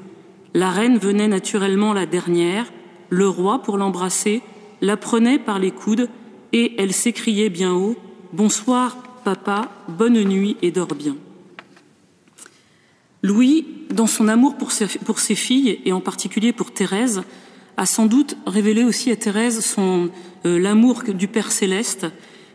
La 0.53 0.69
reine 0.69 0.97
venait 0.97 1.27
naturellement 1.27 1.93
la 1.93 2.05
dernière, 2.05 2.71
le 3.09 3.27
roi, 3.27 3.61
pour 3.61 3.77
l'embrasser, 3.77 4.41
la 4.81 4.97
prenait 4.97 5.39
par 5.39 5.59
les 5.59 5.71
coudes 5.71 6.09
et 6.53 6.81
elle 6.81 6.93
s'écriait 6.93 7.49
bien 7.49 7.73
haut 7.73 7.95
Bonsoir, 8.31 8.97
papa, 9.23 9.69
bonne 9.87 10.23
nuit 10.23 10.55
et 10.61 10.71
dors 10.71 10.93
bien. 10.93 11.15
Louis, 13.23 13.65
dans 13.89 14.07
son 14.07 14.27
amour 14.27 14.55
pour 14.55 14.71
ses, 14.71 15.35
filles, 15.35 15.79
et 15.83 15.91
en 15.91 15.99
particulier 15.99 16.53
pour 16.53 16.71
Thérèse, 16.71 17.23
a 17.75 17.85
sans 17.85 18.05
doute 18.05 18.37
révélé 18.45 18.83
aussi 18.83 19.11
à 19.11 19.15
Thérèse 19.15 19.61
son 19.61 20.09
euh, 20.45 20.59
l'amour 20.59 21.03
du 21.07 21.27
Père 21.27 21.51
céleste, 21.51 22.07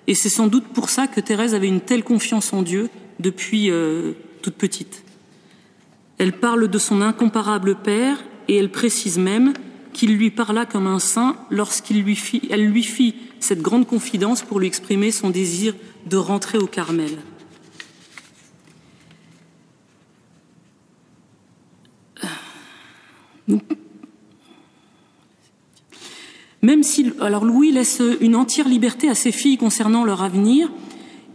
et 0.07 0.15
c'est 0.15 0.29
sans 0.29 0.47
doute 0.47 0.67
pour 0.69 0.89
ça 0.91 1.07
que 1.07 1.21
Thérèse 1.21 1.55
avait 1.55 1.69
une 1.69 1.81
telle 1.81 2.05
confiance 2.05 2.53
en 2.53 2.63
Dieu 2.63 2.91
depuis 3.21 3.71
euh, 3.71 4.13
toute 4.43 4.55
petite. 4.55 5.05
Elle 6.19 6.33
parle 6.33 6.69
de 6.69 6.79
son 6.79 7.01
incomparable 7.01 7.77
Père, 7.77 8.19
et 8.49 8.57
elle 8.57 8.71
précise 8.71 9.19
même 9.19 9.53
qu'il 9.93 10.17
lui 10.17 10.31
parla 10.31 10.67
comme 10.67 10.87
un 10.87 10.99
saint 10.99 11.37
lorsqu'elle 11.51 12.03
lui, 12.03 12.17
fit, 12.17 12.41
lui 12.41 12.83
fit 12.83 13.15
cette 13.41 13.63
grande 13.63 13.87
confidence 13.87 14.43
pour 14.43 14.61
lui 14.61 14.67
exprimer 14.67 15.11
son 15.11 15.31
désir 15.31 15.75
de 16.07 16.17
rentrer 16.17 16.59
au 16.59 16.67
Carmel. 16.67 17.19
Même 26.65 26.83
si, 26.83 27.13
alors 27.21 27.45
Louis 27.45 27.73
laisse 27.73 28.01
une 28.23 28.35
entière 28.35 28.67
liberté 28.67 29.11
à 29.11 29.15
ses 29.15 29.33
filles 29.33 29.59
concernant 29.59 30.03
leur 30.03 30.23
avenir, 30.23 30.71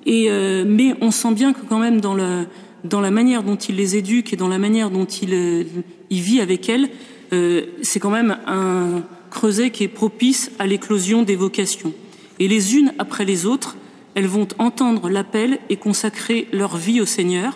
euh, 0.07 0.65
mais 0.67 0.95
on 1.01 1.11
sent 1.11 1.35
bien 1.35 1.53
que 1.53 1.59
quand 1.69 1.77
même 1.77 2.01
dans, 2.01 2.15
la 2.15 3.11
manière 3.11 3.43
dont 3.43 3.55
il 3.55 3.75
les 3.75 3.95
éduque 3.95 4.33
et 4.33 4.35
dans 4.35 4.47
la 4.47 4.57
manière 4.57 4.89
dont 4.89 5.05
il, 5.05 5.35
euh, 5.35 5.65
il 6.09 6.21
vit 6.21 6.41
avec 6.41 6.67
elles, 6.67 6.89
euh, 7.31 7.67
c'est 7.83 7.99
quand 7.99 8.09
même 8.09 8.39
un 8.47 9.03
creuset 9.29 9.69
qui 9.69 9.83
est 9.83 9.87
propice 9.87 10.49
à 10.57 10.65
l'éclosion 10.65 11.21
des 11.21 11.35
vocations. 11.35 11.93
Et 12.39 12.47
les 12.47 12.75
unes 12.75 12.91
après 12.97 13.23
les 13.23 13.45
autres, 13.45 13.77
elles 14.15 14.25
vont 14.25 14.47
entendre 14.57 15.11
l'appel 15.11 15.59
et 15.69 15.75
consacrer 15.75 16.47
leur 16.51 16.75
vie 16.75 17.01
au 17.01 17.05
Seigneur. 17.05 17.55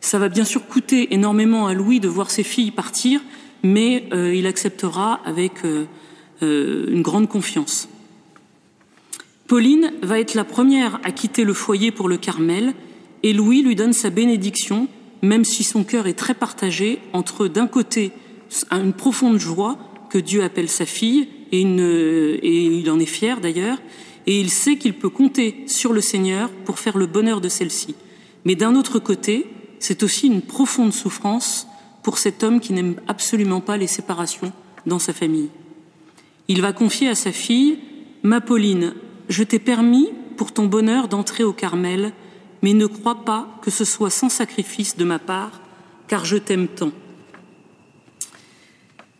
Ça 0.00 0.18
va 0.18 0.28
bien 0.28 0.44
sûr 0.44 0.66
coûter 0.66 1.14
énormément 1.14 1.68
à 1.68 1.74
Louis 1.74 2.00
de 2.00 2.08
voir 2.08 2.32
ses 2.32 2.42
filles 2.42 2.72
partir, 2.72 3.20
mais 3.62 4.08
il 4.12 4.46
acceptera 4.46 5.20
avec 5.24 5.62
une 6.40 7.02
grande 7.02 7.28
confiance. 7.28 7.88
Pauline 9.46 9.92
va 10.02 10.18
être 10.18 10.34
la 10.34 10.44
première 10.44 11.00
à 11.04 11.12
quitter 11.12 11.44
le 11.44 11.52
foyer 11.52 11.90
pour 11.90 12.08
le 12.08 12.16
Carmel, 12.16 12.72
et 13.22 13.32
Louis 13.32 13.62
lui 13.62 13.74
donne 13.74 13.92
sa 13.92 14.10
bénédiction, 14.10 14.88
même 15.22 15.44
si 15.44 15.64
son 15.64 15.84
cœur 15.84 16.06
est 16.06 16.14
très 16.14 16.34
partagé 16.34 16.98
entre 17.12 17.46
d'un 17.48 17.66
côté 17.66 18.12
une 18.70 18.92
profonde 18.92 19.38
joie 19.38 19.78
que 20.10 20.18
Dieu 20.18 20.42
appelle 20.42 20.68
sa 20.68 20.86
fille, 20.86 21.28
et, 21.52 21.60
il 21.60 22.90
en 22.90 22.98
est 22.98 23.06
fier 23.06 23.40
d'ailleurs, 23.40 23.78
et 24.26 24.40
il 24.40 24.50
sait 24.50 24.76
qu'il 24.76 24.94
peut 24.94 25.08
compter 25.08 25.64
sur 25.66 25.92
le 25.92 26.00
Seigneur 26.00 26.50
pour 26.64 26.78
faire 26.78 26.96
le 26.96 27.06
bonheur 27.06 27.40
de 27.40 27.48
celle-ci. 27.48 27.94
Mais 28.44 28.54
d'un 28.54 28.74
autre 28.74 28.98
côté, 28.98 29.46
c'est 29.78 30.02
aussi 30.02 30.26
une 30.26 30.42
profonde 30.42 30.92
souffrance 30.92 31.66
pour 32.02 32.18
cet 32.18 32.42
homme 32.42 32.60
qui 32.60 32.72
n'aime 32.72 32.96
absolument 33.08 33.60
pas 33.60 33.76
les 33.76 33.86
séparations 33.86 34.52
dans 34.86 34.98
sa 34.98 35.12
famille. 35.12 35.50
Il 36.48 36.60
va 36.60 36.72
confier 36.72 37.08
à 37.08 37.14
sa 37.14 37.32
fille 37.32 37.78
Ma 38.22 38.40
Pauline, 38.40 38.94
je 39.28 39.42
t'ai 39.42 39.58
permis 39.58 40.08
pour 40.36 40.52
ton 40.52 40.66
bonheur 40.66 41.08
d'entrer 41.08 41.44
au 41.44 41.52
Carmel, 41.52 42.12
mais 42.62 42.72
ne 42.72 42.86
crois 42.86 43.24
pas 43.24 43.48
que 43.62 43.70
ce 43.70 43.84
soit 43.84 44.10
sans 44.10 44.28
sacrifice 44.28 44.96
de 44.96 45.04
ma 45.04 45.18
part, 45.18 45.60
car 46.08 46.24
je 46.24 46.36
t'aime 46.36 46.68
tant. 46.68 46.92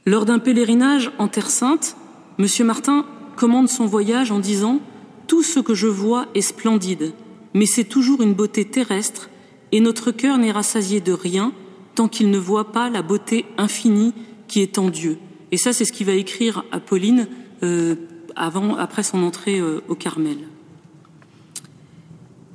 Lors 0.06 0.24
d'un 0.24 0.38
pèlerinage 0.38 1.10
en 1.18 1.28
Terre 1.28 1.50
Sainte, 1.50 1.96
M. 2.38 2.46
Martin 2.66 3.06
commande 3.36 3.68
son 3.68 3.86
voyage 3.86 4.30
en 4.30 4.38
disant 4.38 4.80
Tout 5.26 5.42
ce 5.42 5.60
que 5.60 5.74
je 5.74 5.86
vois 5.86 6.26
est 6.34 6.42
splendide, 6.42 7.14
mais 7.54 7.66
c'est 7.66 7.84
toujours 7.84 8.22
une 8.22 8.34
beauté 8.34 8.64
terrestre, 8.66 9.30
et 9.72 9.80
notre 9.80 10.10
cœur 10.10 10.38
n'est 10.38 10.52
rassasié 10.52 11.00
de 11.00 11.12
rien 11.12 11.52
tant 11.94 12.08
qu'il 12.08 12.30
ne 12.30 12.38
voit 12.38 12.72
pas 12.72 12.90
la 12.90 13.02
beauté 13.02 13.46
infinie 13.56 14.12
qui 14.46 14.60
est 14.60 14.78
en 14.78 14.90
Dieu. 14.90 15.18
Et 15.54 15.56
ça, 15.56 15.72
c'est 15.72 15.84
ce 15.84 15.92
qu'il 15.92 16.06
va 16.06 16.14
écrire 16.14 16.64
à 16.72 16.80
Pauline 16.80 17.28
euh, 17.62 17.94
après 18.34 19.04
son 19.04 19.22
entrée 19.22 19.60
euh, 19.60 19.84
au 19.86 19.94
Carmel. 19.94 20.36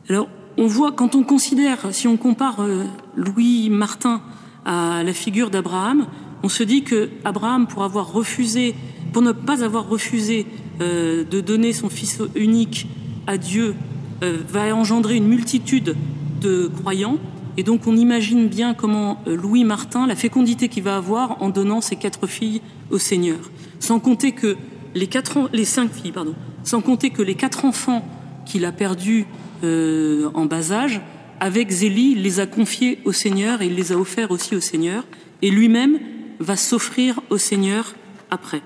Alors, 0.10 0.28
on 0.58 0.68
voit, 0.68 0.92
quand 0.92 1.16
on 1.16 1.24
considère, 1.24 1.94
si 1.94 2.10
on 2.10 2.18
compare 2.18 2.60
euh, 2.60 2.84
Louis 3.16 3.70
Martin 3.70 4.22
à 4.66 5.02
la 5.02 5.14
figure 5.14 5.50
d'Abraham, 5.50 6.08
on 6.44 6.50
se 6.50 6.62
dit 6.62 6.84
que 6.84 7.10
Abraham, 7.24 7.68
pour 7.68 7.86
avoir 7.86 8.12
refusé, 8.12 8.76
pour 9.14 9.22
ne 9.22 9.32
pas 9.32 9.64
avoir 9.64 9.88
refusé 9.88 10.46
de 10.82 11.40
donner 11.40 11.72
son 11.72 11.88
fils 11.88 12.22
unique 12.36 12.86
à 13.28 13.38
Dieu, 13.38 13.76
va 14.22 14.76
engendrer 14.76 15.16
une 15.16 15.28
multitude 15.28 15.96
de 16.42 16.68
croyants. 16.68 17.18
Et 17.60 17.64
donc 17.64 17.88
on 17.88 17.98
imagine 17.98 18.48
bien 18.48 18.74
comment 18.74 19.22
euh, 19.28 19.36
Louis 19.36 19.66
Martin, 19.66 20.08
la 20.08 20.16
fécondité 20.16 20.70
qu'il 20.70 20.84
va 20.84 20.96
avoir 20.96 21.42
en 21.42 21.50
donnant 21.50 21.82
ses 21.82 21.98
quatre 21.98 22.26
filles 22.26 22.62
au 22.90 22.98
Seigneur. 22.98 23.52
Sans 23.82 24.00
compter 24.00 24.32
que 24.32 24.56
les, 24.96 25.08
quatre, 25.08 25.50
les 25.52 25.66
cinq 25.66 25.92
filles, 25.92 26.14
pardon, 26.14 26.36
sans 26.64 26.80
compter 26.80 27.10
que 27.10 27.22
les 27.22 27.36
quatre 27.36 27.66
enfants 27.66 28.08
qu'il 28.46 28.64
a 28.64 28.72
perdus 28.72 29.26
en 29.62 30.46
bas 30.46 30.72
âge, 30.72 31.02
avec 31.42 31.70
Zélie, 31.70 32.14
il 32.14 32.24
les 32.24 32.40
a 32.40 32.48
confiés 32.48 33.00
au 33.04 33.12
Seigneur 33.12 33.62
et 33.62 33.66
il 33.66 33.76
les 33.76 33.92
a 33.92 33.98
offerts 33.98 34.32
aussi 34.32 34.56
au 34.56 34.62
Seigneur. 34.62 35.04
Et 35.42 35.50
lui-même, 35.50 36.00
va 36.40 36.56
s'offrir 36.56 37.20
au 37.30 37.38
Seigneur 37.38 37.94
après. 38.32 38.62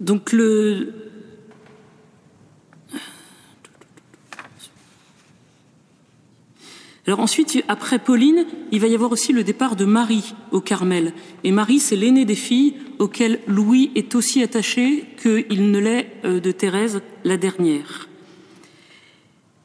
Donc 0.00 0.32
le... 0.32 1.07
Ensuite, 7.16 7.64
après 7.68 7.98
Pauline, 7.98 8.44
il 8.70 8.80
va 8.80 8.86
y 8.86 8.94
avoir 8.94 9.12
aussi 9.12 9.32
le 9.32 9.44
départ 9.44 9.76
de 9.76 9.86
Marie 9.86 10.34
au 10.50 10.60
Carmel. 10.60 11.14
Et 11.42 11.52
Marie, 11.52 11.78
c'est 11.78 11.96
l'aînée 11.96 12.26
des 12.26 12.34
filles 12.34 12.74
auxquelles 12.98 13.40
Louis 13.46 13.90
est 13.94 14.14
aussi 14.14 14.42
attaché 14.42 15.04
qu'il 15.22 15.70
ne 15.70 15.78
l'est 15.78 16.10
euh, 16.24 16.40
de 16.40 16.52
Thérèse, 16.52 17.00
la 17.24 17.36
dernière. 17.36 18.08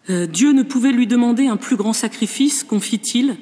Euh, 0.10 0.26
Dieu 0.26 0.52
ne 0.54 0.64
pouvait 0.64 0.92
lui 0.92 1.08
demander 1.08 1.48
un 1.48 1.58
plus 1.58 1.76
grand 1.76 1.94
sacrifice, 1.94 2.64
confie-t-il, 2.64 3.38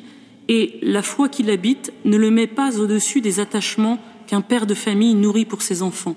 et 0.47 0.79
la 0.81 1.01
foi 1.01 1.29
qu'il 1.29 1.49
habite 1.49 1.93
ne 2.05 2.17
le 2.17 2.31
met 2.31 2.47
pas 2.47 2.79
au-dessus 2.79 3.21
des 3.21 3.39
attachements 3.39 3.99
qu'un 4.27 4.41
père 4.41 4.65
de 4.65 4.73
famille 4.73 5.15
nourrit 5.15 5.45
pour 5.45 5.61
ses 5.61 5.81
enfants, 5.81 6.15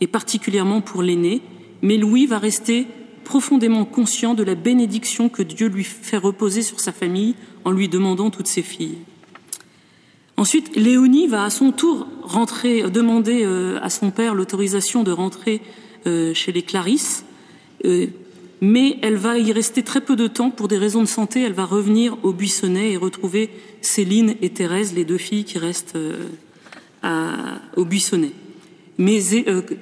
et 0.00 0.06
particulièrement 0.06 0.80
pour 0.80 1.02
l'aîné, 1.02 1.42
mais 1.82 1.96
Louis 1.96 2.26
va 2.26 2.38
rester 2.38 2.86
profondément 3.24 3.84
conscient 3.84 4.34
de 4.34 4.42
la 4.42 4.54
bénédiction 4.54 5.28
que 5.28 5.42
Dieu 5.42 5.68
lui 5.68 5.84
fait 5.84 6.16
reposer 6.16 6.62
sur 6.62 6.80
sa 6.80 6.92
famille 6.92 7.34
en 7.64 7.70
lui 7.70 7.88
demandant 7.88 8.30
toutes 8.30 8.46
ses 8.46 8.62
filles. 8.62 8.98
Ensuite, 10.36 10.74
Léonie 10.74 11.28
va 11.28 11.44
à 11.44 11.50
son 11.50 11.72
tour 11.72 12.08
rentrer, 12.22 12.90
demander 12.90 13.44
euh, 13.44 13.78
à 13.80 13.90
son 13.90 14.10
père 14.10 14.34
l'autorisation 14.34 15.04
de 15.04 15.12
rentrer 15.12 15.60
euh, 16.06 16.34
chez 16.34 16.52
les 16.52 16.62
Clarisses, 16.62 17.24
euh, 17.84 18.06
mais 18.60 18.98
elle 19.02 19.16
va 19.16 19.38
y 19.38 19.52
rester 19.52 19.82
très 19.82 20.00
peu 20.00 20.16
de 20.16 20.26
temps 20.26 20.50
pour 20.50 20.68
des 20.68 20.78
raisons 20.78 21.02
de 21.02 21.08
santé. 21.08 21.42
Elle 21.42 21.52
va 21.52 21.64
revenir 21.64 22.16
au 22.24 22.32
Buissonnet 22.32 22.92
et 22.92 22.96
retrouver 22.96 23.50
Céline 23.82 24.34
et 24.40 24.50
Thérèse, 24.50 24.94
les 24.94 25.04
deux 25.04 25.18
filles 25.18 25.44
qui 25.44 25.58
restent 25.58 25.98
au 27.76 27.84
Buissonnet. 27.84 28.30
Mais 28.98 29.18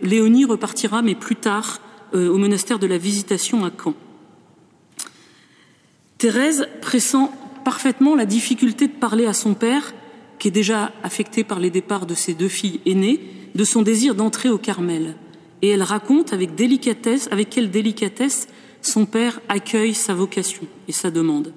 Léonie 0.03 0.47
repartira, 0.47 1.03
mais 1.03 1.15
plus 1.15 1.37
tard, 1.37 1.81
au 2.13 2.39
monastère 2.39 2.79
de 2.79 2.87
la 2.87 2.99
Visitation 2.99 3.65
à 3.65 3.71
Caen. 3.71 3.95
Thérèse 6.19 6.67
pressent 6.83 7.31
parfaitement 7.65 8.15
la 8.15 8.27
difficulté 8.27 8.87
de 8.87 8.93
parler 8.93 9.27
à 9.27 9.33
son 9.33 9.55
père 9.55 9.95
qui 10.39 10.49
est 10.49 10.51
déjà 10.51 10.91
affectée 11.03 11.45
par 11.45 11.61
les 11.61 11.71
départs 11.71 12.07
de 12.07 12.15
ses 12.15 12.35
deux 12.35 12.49
filles 12.49 12.81
aînées, 12.87 13.21
de 13.55 13.65
son 13.65 13.83
désir 13.83 14.15
d'entrer 14.15 14.49
au 14.49 14.59
Carmel. 14.59 15.15
Et 15.63 15.69
elle 15.69 15.83
raconte 15.83 16.33
avec 16.33 16.55
délicatesse, 16.55 17.29
avec 17.31 17.51
quelle 17.51 17.71
délicatesse 17.71 18.49
son 18.83 19.07
père 19.07 19.41
accueille 19.49 19.95
sa 19.95 20.15
vocation 20.15 20.63
et 20.89 20.93
sa 20.93 21.11
demande. 21.11 21.53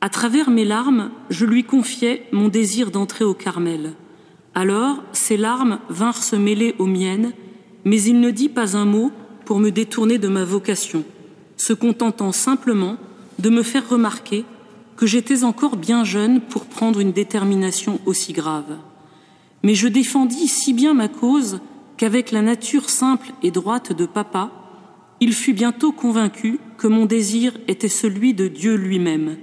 À 0.00 0.08
travers 0.08 0.50
mes 0.50 0.64
larmes, 0.64 1.10
je 1.30 1.46
lui 1.46 1.64
confiais 1.64 2.26
mon 2.32 2.48
désir 2.48 2.90
d'entrer 2.90 3.24
au 3.24 3.34
Carmel. 3.34 3.94
Alors, 4.54 5.02
ses 5.12 5.36
larmes 5.36 5.78
vinrent 5.88 6.22
se 6.22 6.36
mêler 6.36 6.74
aux 6.78 6.86
miennes, 6.86 7.32
mais 7.84 8.02
il 8.02 8.20
ne 8.20 8.30
dit 8.30 8.48
pas 8.48 8.76
un 8.76 8.84
mot 8.84 9.12
pour 9.44 9.58
me 9.58 9.70
détourner 9.70 10.18
de 10.18 10.28
ma 10.28 10.44
vocation, 10.44 11.04
se 11.56 11.72
contentant 11.72 12.32
simplement 12.32 12.96
de 13.38 13.50
me 13.50 13.62
faire 13.62 13.88
remarquer 13.88 14.44
que 14.96 15.06
j'étais 15.06 15.44
encore 15.44 15.76
bien 15.76 16.04
jeune 16.04 16.40
pour 16.40 16.66
prendre 16.66 17.00
une 17.00 17.12
détermination 17.12 18.00
aussi 18.06 18.32
grave. 18.32 18.78
Mais 19.62 19.74
je 19.74 19.88
défendis 19.88 20.48
si 20.48 20.72
bien 20.72 20.94
ma 20.94 21.08
cause 21.08 21.60
qu'avec 21.96 22.32
la 22.32 22.42
nature 22.42 22.90
simple 22.90 23.32
et 23.42 23.50
droite 23.50 23.92
de 23.92 24.06
papa, 24.06 24.50
il 25.20 25.32
fut 25.32 25.52
bientôt 25.52 25.92
convaincu 25.92 26.58
que 26.76 26.86
mon 26.86 27.06
désir 27.06 27.52
était 27.68 27.88
celui 27.88 28.34
de 28.34 28.48
Dieu 28.48 28.74
lui-même, 28.74 29.36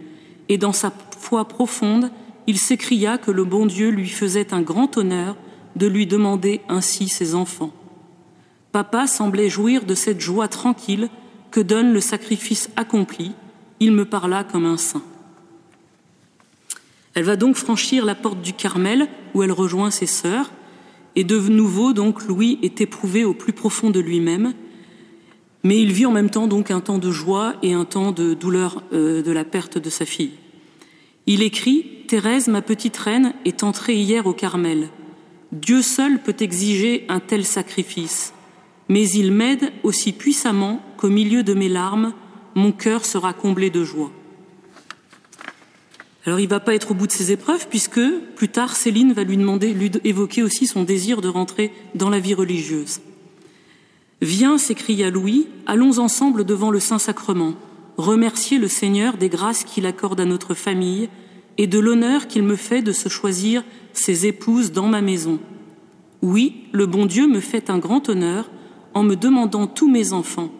et 0.49 0.57
dans 0.57 0.73
sa 0.73 0.91
foi 1.17 1.45
profonde, 1.45 2.11
il 2.47 2.57
s'écria 2.57 3.17
que 3.17 3.31
le 3.31 3.45
bon 3.45 3.65
Dieu 3.65 3.89
lui 3.89 4.09
faisait 4.09 4.53
un 4.53 4.61
grand 4.61 4.97
honneur 4.97 5.37
de 5.75 5.87
lui 5.87 6.05
demander 6.05 6.61
ainsi 6.67 7.07
ses 7.07 7.35
enfants. 7.35 7.71
Papa 8.71 9.07
semblait 9.07 9.49
jouir 9.49 9.85
de 9.85 9.95
cette 9.95 10.21
joie 10.21 10.47
tranquille 10.47 11.09
que 11.51 11.59
donne 11.59 11.93
le 11.93 11.99
sacrifice 11.99 12.69
accompli, 12.75 13.33
il 13.79 13.91
me 13.91 14.05
parla 14.05 14.43
comme 14.43 14.65
un 14.65 14.77
saint. 14.77 15.03
Elle 17.13 17.25
va 17.25 17.35
donc 17.35 17.55
franchir 17.55 18.05
la 18.05 18.15
porte 18.15 18.41
du 18.41 18.53
Carmel 18.53 19.07
où 19.33 19.43
elle 19.43 19.51
rejoint 19.51 19.91
ses 19.91 20.05
sœurs, 20.05 20.51
et 21.15 21.25
de 21.25 21.37
nouveau 21.39 21.91
donc 21.91 22.23
Louis 22.23 22.57
est 22.61 22.79
éprouvé 22.79 23.25
au 23.25 23.33
plus 23.33 23.51
profond 23.51 23.89
de 23.89 23.99
lui-même, 23.99 24.53
mais 25.63 25.81
il 25.81 25.91
vit 25.91 26.05
en 26.05 26.11
même 26.11 26.29
temps 26.29 26.47
donc 26.47 26.71
un 26.71 26.79
temps 26.79 26.97
de 26.99 27.11
joie 27.11 27.55
et 27.61 27.73
un 27.73 27.85
temps 27.85 28.11
de 28.11 28.33
douleur 28.33 28.81
euh, 28.93 29.21
de 29.21 29.31
la 29.31 29.43
perte 29.43 29.77
de 29.77 29.89
sa 29.89 30.05
fille. 30.05 30.31
Il 31.27 31.43
écrit 31.43 31.85
Thérèse, 32.07 32.47
ma 32.47 32.61
petite 32.61 32.97
reine, 32.97 33.33
est 33.45 33.63
entrée 33.63 33.95
hier 33.95 34.25
au 34.25 34.33
Carmel. 34.33 34.89
Dieu 35.51 35.81
seul 35.81 36.19
peut 36.21 36.35
exiger 36.39 37.05
un 37.09 37.19
tel 37.19 37.45
sacrifice, 37.45 38.33
mais 38.91 39.07
il 39.07 39.31
m'aide 39.31 39.71
aussi 39.83 40.11
puissamment 40.11 40.83
qu'au 40.97 41.07
milieu 41.07 41.43
de 41.43 41.53
mes 41.53 41.69
larmes, 41.69 42.11
mon 42.55 42.73
cœur 42.73 43.05
sera 43.05 43.31
comblé 43.31 43.69
de 43.69 43.85
joie. 43.85 44.11
Alors 46.25 46.41
il 46.41 46.49
va 46.49 46.59
pas 46.59 46.75
être 46.75 46.91
au 46.91 46.93
bout 46.93 47.07
de 47.07 47.13
ses 47.13 47.31
épreuves 47.31 47.69
puisque 47.69 48.01
plus 48.35 48.49
tard 48.49 48.75
Céline 48.75 49.13
va 49.13 49.23
lui 49.23 49.37
demander, 49.37 49.73
lui 49.73 49.89
évoquer 50.03 50.43
aussi 50.43 50.67
son 50.67 50.83
désir 50.83 51.21
de 51.21 51.29
rentrer 51.29 51.71
dans 51.95 52.09
la 52.09 52.19
vie 52.19 52.33
religieuse. 52.33 52.99
Viens, 54.21 54.57
s'écria 54.57 55.09
Louis, 55.09 55.47
allons 55.67 55.97
ensemble 55.97 56.43
devant 56.43 56.69
le 56.69 56.81
Saint-Sacrement, 56.81 57.53
remercier 57.95 58.57
le 58.57 58.67
Seigneur 58.67 59.15
des 59.15 59.29
grâces 59.29 59.63
qu'il 59.63 59.85
accorde 59.85 60.19
à 60.19 60.25
notre 60.25 60.53
famille 60.53 61.07
et 61.57 61.65
de 61.65 61.79
l'honneur 61.79 62.27
qu'il 62.27 62.43
me 62.43 62.57
fait 62.57 62.81
de 62.81 62.91
se 62.91 63.07
choisir 63.07 63.63
ses 63.93 64.25
épouses 64.25 64.73
dans 64.73 64.89
ma 64.89 65.01
maison. 65.01 65.39
Oui, 66.21 66.65
le 66.73 66.87
bon 66.87 67.05
Dieu 67.05 67.25
me 67.25 67.39
fait 67.39 67.69
un 67.69 67.77
grand 67.77 68.09
honneur 68.09 68.49
en 68.93 69.03
me 69.03 69.15
demandant 69.15 69.67
tous 69.67 69.89
mes 69.89 70.13
enfants. 70.13 70.51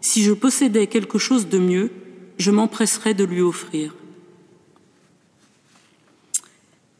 Si 0.00 0.22
je 0.22 0.32
possédais 0.32 0.86
quelque 0.86 1.18
chose 1.18 1.48
de 1.48 1.58
mieux, 1.58 1.90
je 2.38 2.50
m'empresserais 2.50 3.14
de 3.14 3.24
lui 3.24 3.40
offrir. 3.42 3.94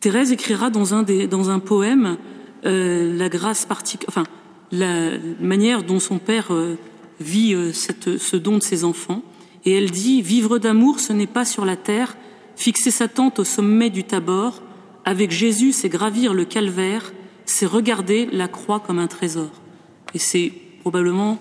Thérèse 0.01 0.33
écrira 0.33 0.71
dans 0.71 0.95
un, 0.95 1.03
des, 1.03 1.27
dans 1.27 1.59
poème 1.61 2.17
euh, 2.65 3.17
la 3.17 3.29
grâce 3.29 3.67
enfin 4.09 4.25
la 4.73 5.19
manière 5.41 5.83
dont 5.83 5.99
son 5.99 6.19
père 6.19 6.53
euh, 6.53 6.77
vit 7.21 7.55
euh, 7.55 7.73
ce 7.73 8.37
don 8.37 8.59
de 8.59 8.63
ses 8.63 8.85
enfants, 8.85 9.23
et 9.65 9.73
elle 9.73 9.91
dit 9.91 10.23
vivre 10.23 10.59
d'amour, 10.59 11.01
ce 11.01 11.13
n'est 11.13 11.27
pas 11.27 11.45
sur 11.45 11.65
la 11.65 11.77
terre, 11.77 12.17
fixer 12.57 12.91
sa 12.91 13.09
tente 13.09 13.39
au 13.39 13.45
sommet 13.45 13.91
du 13.91 14.05
Tabor, 14.05 14.63
avec 15.05 15.31
Jésus, 15.31 15.73
c'est 15.73 15.89
gravir 15.89 16.35
le 16.35 16.45
calvaire, 16.45 17.13
c'est 17.45 17.67
regarder 17.67 18.29
la 18.33 18.49
croix 18.49 18.81
comme 18.81 18.99
un 18.99 19.07
trésor. 19.07 19.51
Et 20.15 20.19
c'est 20.19 20.53
probablement 20.81 21.39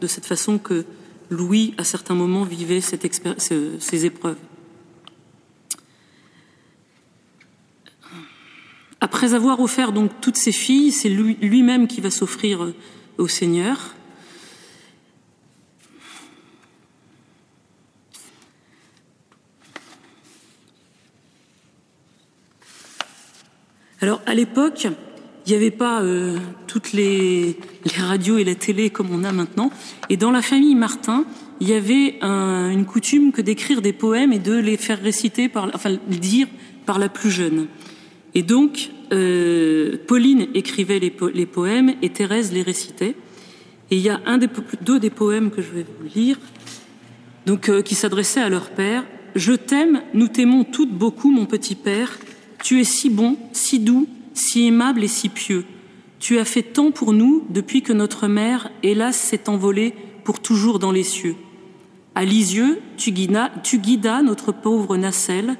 de 0.00 0.06
cette 0.06 0.26
façon 0.26 0.58
que 0.58 0.84
Louis, 1.30 1.74
à 1.78 1.84
certains 1.84 2.14
moments, 2.14 2.44
vivait 2.44 2.80
ces 2.80 4.04
épreuves. 4.04 4.36
Après 9.00 9.32
avoir 9.32 9.60
offert 9.60 9.92
donc 9.92 10.10
toutes 10.20 10.36
ses 10.36 10.52
filles, 10.52 10.92
c'est 10.92 11.08
lui-même 11.08 11.86
qui 11.86 12.00
va 12.00 12.10
s'offrir 12.10 12.64
euh, 12.64 12.74
au 13.16 13.28
Seigneur. 13.28 13.94
Alors 24.02 24.20
à 24.26 24.34
l'époque, 24.34 24.86
il 25.46 25.50
n'y 25.50 25.56
avait 25.56 25.70
pas 25.70 26.02
euh, 26.02 26.38
toutes 26.66 26.92
les, 26.92 27.56
radios 27.96 28.38
et 28.38 28.44
la 28.44 28.54
télé 28.54 28.90
comme 28.90 29.08
on 29.10 29.24
a 29.24 29.32
maintenant. 29.32 29.70
Et 30.08 30.16
dans 30.16 30.30
la 30.30 30.42
famille 30.42 30.74
Martin, 30.74 31.24
il 31.60 31.68
y 31.68 31.74
avait 31.74 32.18
une 32.22 32.84
coutume 32.86 33.32
que 33.32 33.42
d'écrire 33.42 33.82
des 33.82 33.92
poèmes 33.92 34.32
et 34.32 34.38
de 34.38 34.54
les 34.54 34.76
faire 34.76 35.00
réciter, 35.00 35.48
par, 35.48 35.70
enfin 35.74 35.96
dire 36.08 36.46
par 36.86 36.98
la 36.98 37.08
plus 37.08 37.30
jeune. 37.30 37.66
Et 38.34 38.42
donc, 38.42 38.90
euh, 39.12 39.96
Pauline 40.06 40.48
écrivait 40.54 40.98
les, 40.98 41.10
poèmes 41.46 41.94
et 42.02 42.10
Thérèse 42.10 42.52
les 42.52 42.62
récitait. 42.62 43.16
Et 43.90 43.96
il 43.96 44.02
y 44.02 44.08
a 44.08 44.20
deux 44.82 45.00
des 45.00 45.10
poèmes 45.10 45.50
que 45.50 45.62
je 45.62 45.70
vais 45.70 45.84
vous 45.84 46.08
lire, 46.14 46.38
donc 47.46 47.68
euh, 47.68 47.82
qui 47.82 47.94
s'adressaient 47.94 48.40
à 48.40 48.48
leur 48.48 48.70
père. 48.70 49.04
Je 49.34 49.52
t'aime, 49.52 50.02
nous 50.14 50.28
t'aimons 50.28 50.64
toutes 50.64 50.92
beaucoup, 50.92 51.30
mon 51.30 51.46
petit 51.46 51.74
père. 51.74 52.18
Tu 52.62 52.80
es 52.80 52.84
si 52.84 53.10
bon, 53.10 53.36
si 53.52 53.80
doux, 53.80 54.06
si 54.34 54.66
aimable 54.66 55.04
et 55.04 55.08
si 55.08 55.28
pieux. 55.28 55.64
Tu 56.18 56.38
as 56.38 56.44
fait 56.44 56.62
tant 56.62 56.90
pour 56.90 57.12
nous 57.12 57.44
depuis 57.50 57.82
que 57.82 57.92
notre 57.92 58.28
mère, 58.28 58.70
hélas, 58.82 59.16
s'est 59.16 59.48
envolée 59.48 59.94
pour 60.24 60.40
toujours 60.40 60.78
dans 60.78 60.92
les 60.92 61.02
cieux. 61.02 61.36
À 62.14 62.24
Lisieux, 62.24 62.80
tu 62.96 63.12
guidas, 63.12 63.50
tu 63.62 63.78
guidas 63.78 64.22
notre 64.22 64.52
pauvre 64.52 64.96
nacelle, 64.96 65.56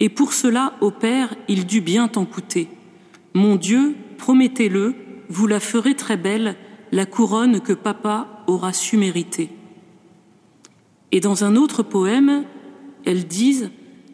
et 0.00 0.08
pour 0.08 0.32
cela, 0.32 0.74
ô 0.80 0.90
Père, 0.90 1.34
il 1.46 1.66
dut 1.66 1.80
bien 1.80 2.08
t'en 2.08 2.24
coûter. 2.24 2.68
Mon 3.34 3.56
Dieu, 3.56 3.94
promettez-le, 4.18 4.94
vous 5.28 5.46
la 5.46 5.60
ferez 5.60 5.94
très 5.94 6.16
belle, 6.16 6.56
la 6.90 7.06
couronne 7.06 7.60
que 7.60 7.72
papa 7.72 8.42
aura 8.46 8.72
su 8.72 8.96
mériter. 8.96 9.50
Et 11.12 11.20
dans 11.20 11.44
un 11.44 11.54
autre 11.54 11.82
poème, 11.82 12.44
elles 13.04 13.26
disent 13.26 13.70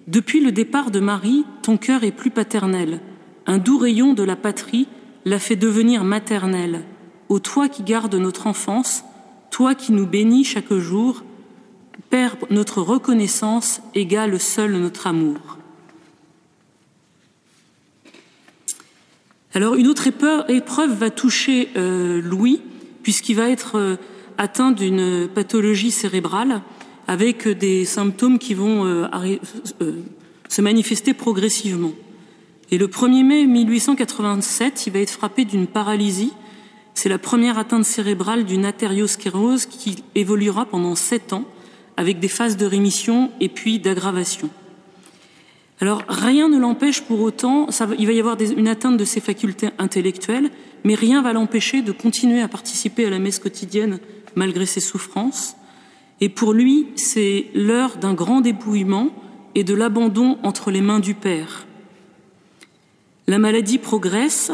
Depuis 0.09 0.41
le 0.41 0.53
départ 0.53 0.91
de 0.91 1.01
Marie, 1.01 1.45
ton 1.63 1.77
cœur 1.77 2.05
est 2.05 2.13
plus 2.13 2.31
paternel. 2.31 3.01
Un 3.47 3.59
doux 3.59 3.79
rayon 3.79 4.13
de 4.13 4.25
la 4.25 4.37
patrie 4.37 4.89
l'a 5.25 5.39
fait 5.39 5.57
devenir 5.57 6.05
maternel. 6.05 6.85
Ô 7.29 7.39
toi 7.39 7.69
qui 7.69 7.83
gardes 7.83 8.15
notre 8.15 8.47
enfance, 8.47 9.05
toi 9.51 9.75
qui 9.75 9.93
nous 9.93 10.07
bénis 10.07 10.45
chaque 10.45 10.73
jour, 10.73 11.23
Père, 12.11 12.37
notre 12.51 12.83
reconnaissance 12.83 13.81
égale 13.95 14.39
seul 14.39 14.73
notre 14.73 15.07
amour. 15.07 15.59
Alors 19.55 19.75
une 19.75 19.89
autre 19.89 20.07
épreuve 20.07 20.93
va 20.93 21.11
toucher 21.11 21.71
euh, 21.77 22.21
Louis, 22.21 22.61
puisqu'il 23.03 23.37
va 23.37 23.49
être 23.49 23.77
euh, 23.77 23.97
atteint 24.39 24.71
d'une 24.71 25.29
pathologie 25.35 25.91
cérébrale 25.91 26.61
avec 27.07 27.49
des 27.49 27.85
symptômes 27.85 28.39
qui 28.39 28.55
vont 28.55 28.85
euh, 28.85 29.07
se 30.49 30.61
manifester 30.61 31.15
progressivement. 31.15 31.93
Et 32.73 32.79
le 32.79 32.89
1er 32.89 33.23
mai 33.23 33.47
1887, 33.47 34.87
il 34.87 34.93
va 34.93 34.99
être 34.99 35.11
frappé 35.11 35.45
d'une 35.45 35.69
paralysie 35.69 36.33
C'est 36.95 37.09
la 37.09 37.19
première 37.19 37.59
atteinte 37.59 37.85
cérébrale 37.85 38.45
d'une 38.45 38.65
artériosclérose 38.65 39.67
qui 39.67 40.03
évoluera 40.17 40.67
pendant 40.67 40.97
sept 40.97 41.33
ans 41.33 41.45
avec 41.97 42.19
des 42.19 42.29
phases 42.29 42.57
de 42.57 42.67
rémission 42.67 43.31
et 43.41 43.49
puis 43.49 43.79
d'aggravation. 43.79 44.51
Alors 45.81 46.03
rien 46.09 46.49
ne 46.49 46.59
l'empêche 46.59 47.03
pour 47.03 47.21
autant, 47.21 47.69
il 47.99 48.07
va 48.07 48.13
y 48.13 48.19
avoir 48.19 48.37
une 48.41 48.69
atteinte 48.69 48.97
de 48.97 49.05
ses 49.05 49.21
facultés 49.21 49.69
intellectuelles, 49.79 50.51
mais 50.85 50.95
rien 50.95 51.23
va 51.23 51.33
l'empêcher 51.33 51.83
de 51.83 51.93
continuer 51.93 52.41
à 52.41 52.49
participer 52.49 53.07
à 53.07 53.11
la 53.11 53.19
messe 53.19 53.39
quotidienne 53.39 54.01
malgré 54.35 54.67
ses 54.67 54.81
souffrances. 54.81 55.55
Et 56.21 56.31
pour 56.31 56.53
lui, 56.53 56.89
c'est 56.97 57.47
l'heure 57.55 57.99
d'un 57.99 58.15
grand 58.15 58.41
dépouillement 58.41 59.11
et 59.55 59.65
de 59.65 59.75
l'abandon 59.75 60.39
entre 60.43 60.71
les 60.71 60.81
mains 60.81 61.01
du 61.01 61.15
Père. 61.15 61.67
La 63.27 63.39
maladie 63.39 63.79
progresse, 63.79 64.53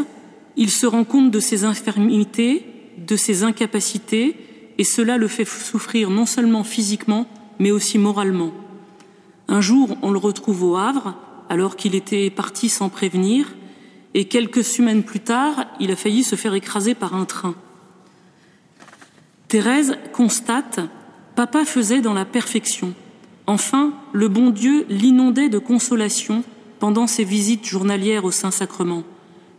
il 0.56 0.70
se 0.70 0.86
rend 0.86 1.04
compte 1.04 1.30
de 1.30 1.40
ses 1.40 1.64
infirmités, 1.64 2.64
de 2.98 3.16
ses 3.16 3.42
incapacités, 3.42 4.36
et 4.78 4.84
cela 4.84 5.18
le 5.18 5.28
fait 5.28 5.44
souffrir 5.44 6.10
non 6.10 6.26
seulement 6.26 6.64
physiquement, 6.64 7.26
mais 7.58 7.70
aussi 7.70 7.98
moralement. 7.98 8.52
Un 9.48 9.60
jour, 9.60 9.96
on 10.02 10.10
le 10.10 10.18
retrouve 10.18 10.62
au 10.62 10.76
Havre, 10.76 11.14
alors 11.48 11.76
qu'il 11.76 11.94
était 11.94 12.30
parti 12.30 12.68
sans 12.70 12.88
prévenir, 12.88 13.54
et 14.14 14.26
quelques 14.26 14.64
semaines 14.64 15.02
plus 15.02 15.20
tard, 15.20 15.66
il 15.80 15.90
a 15.90 15.96
failli 15.96 16.22
se 16.22 16.36
faire 16.36 16.54
écraser 16.54 16.94
par 16.94 17.14
un 17.14 17.24
train. 17.24 17.54
Thérèse 19.48 19.98
constate 20.12 20.80
Papa 21.34 21.64
faisait 21.64 22.00
dans 22.00 22.14
la 22.14 22.24
perfection. 22.24 22.94
Enfin, 23.46 23.92
le 24.12 24.28
bon 24.28 24.50
Dieu 24.50 24.86
l'inondait 24.88 25.48
de 25.48 25.58
consolation 25.58 26.44
pendant 26.82 27.06
ses 27.06 27.22
visites 27.22 27.64
journalières 27.64 28.24
au 28.24 28.32
Saint-Sacrement. 28.32 29.04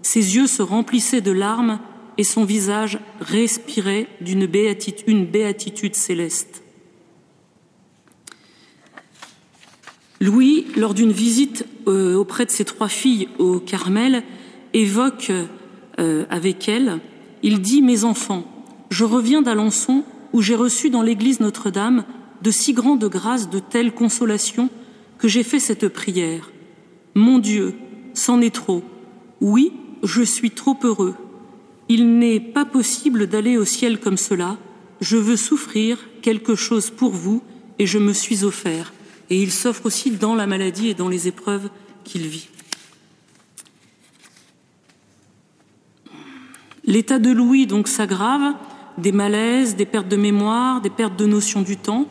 Ses 0.02 0.36
yeux 0.36 0.46
se 0.46 0.62
remplissaient 0.62 1.22
de 1.22 1.32
larmes 1.32 1.80
et 2.18 2.26
son 2.26 2.44
visage 2.44 3.00
respirait 3.22 4.10
d'une 4.20 4.46
béatitude, 4.46 5.96
céleste. 5.96 6.64
Louis, 10.20 10.66
lors 10.76 10.94
d'une 10.94 11.14
visite 11.14 11.66
euh, 11.88 12.16
auprès 12.16 12.46
de 12.46 12.52
ses 12.52 12.66
trois 12.66 12.90
filles 12.90 13.30
au 13.40 13.62
Carmel, 13.62 14.24
évoque 14.74 15.32
euh, 16.00 16.26
avec 16.30 16.68
elles, 16.68 17.00
il 17.42 17.62
dit 17.62 17.82
Mes 17.82 18.04
enfants, 18.04 18.44
je 18.90 19.06
reviens 19.06 19.42
d'Alençon 19.42 20.04
où 20.34 20.42
j'ai 20.42 20.56
reçu 20.56 20.90
dans 20.90 21.02
l'église 21.02 21.40
Notre-Dame 21.40 22.04
de 22.42 22.52
si 22.52 22.74
grandes 22.74 23.06
grâces, 23.06 23.50
de 23.50 23.60
telles 23.60 23.94
consolations, 23.94 24.70
que 25.20 25.30
j'ai 25.30 25.44
fait 25.44 25.62
cette 25.62 25.88
prière. 25.88 26.50
Mon 27.16 27.40
Dieu, 27.40 27.76
c'en 28.14 28.42
est 28.42 28.54
trop. 28.54 28.84
Oui, 29.42 29.74
je 30.04 30.24
suis 30.24 30.52
trop 30.52 30.78
heureux. 30.84 31.16
Il 31.90 32.18
n'est 32.18 32.40
pas 32.40 32.66
possible 32.66 33.28
d'aller 33.28 33.58
au 33.58 33.66
ciel 33.66 34.00
comme 34.00 34.18
cela. 34.18 34.58
Je 35.02 35.18
veux 35.18 35.38
souffrir 35.38 35.98
quelque 36.22 36.56
chose 36.56 36.90
pour 36.90 37.12
vous 37.12 37.44
et 37.78 37.86
je 37.86 38.00
me 38.00 38.14
suis 38.14 38.44
offert. 38.44 38.94
Et 39.30 39.42
il 39.42 39.52
s'offre 39.52 39.86
aussi 39.86 40.12
dans 40.12 40.36
la 40.36 40.48
maladie 40.48 40.90
et 40.90 40.94
dans 40.94 41.10
les 41.10 41.28
épreuves 41.28 41.70
qu'il 42.04 42.28
vit. 42.28 42.48
L'état 46.86 47.20
de 47.20 47.32
Louis 47.32 47.66
donc 47.66 47.88
s'aggrave, 47.88 48.56
des 48.98 49.12
malaises, 49.12 49.76
des 49.76 49.86
pertes 49.86 50.10
de 50.10 50.18
mémoire, 50.18 50.82
des 50.82 50.90
pertes 50.90 51.18
de 51.18 51.26
notion 51.26 51.62
du 51.62 51.78
temps, 51.78 52.08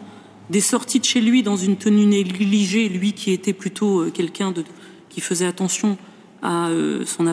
des 0.50 0.60
sorties 0.60 1.00
de 1.00 1.04
chez 1.04 1.20
lui 1.20 1.42
dans 1.42 1.56
une 1.56 1.76
tenue 1.76 2.06
négligée, 2.06 2.88
lui 2.88 3.12
qui 3.12 3.32
était 3.32 3.52
plutôt 3.52 4.02
euh, 4.02 4.10
quelqu'un 4.10 4.52
qui 5.12 5.20
faisait 5.20 5.46
attention 5.46 5.96
à 6.42 6.68
euh, 6.68 7.04
son, 7.04 7.32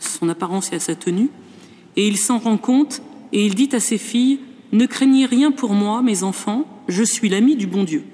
son 0.00 0.28
apparence 0.28 0.72
et 0.72 0.76
à 0.76 0.80
sa 0.80 0.94
tenue, 0.94 1.30
et 1.96 2.06
il 2.06 2.16
s'en 2.16 2.38
rend 2.38 2.56
compte 2.56 3.02
et 3.32 3.44
il 3.44 3.54
dit 3.54 3.68
à 3.72 3.80
ses 3.80 3.98
filles 3.98 4.40
Ne 4.72 4.86
craignez 4.86 5.26
rien 5.26 5.52
pour 5.52 5.74
moi, 5.74 6.02
mes 6.02 6.22
enfants, 6.22 6.66
je 6.88 7.02
suis 7.02 7.28
l'ami 7.28 7.56
du 7.56 7.66
bon 7.66 7.84
Dieu. 7.84 8.04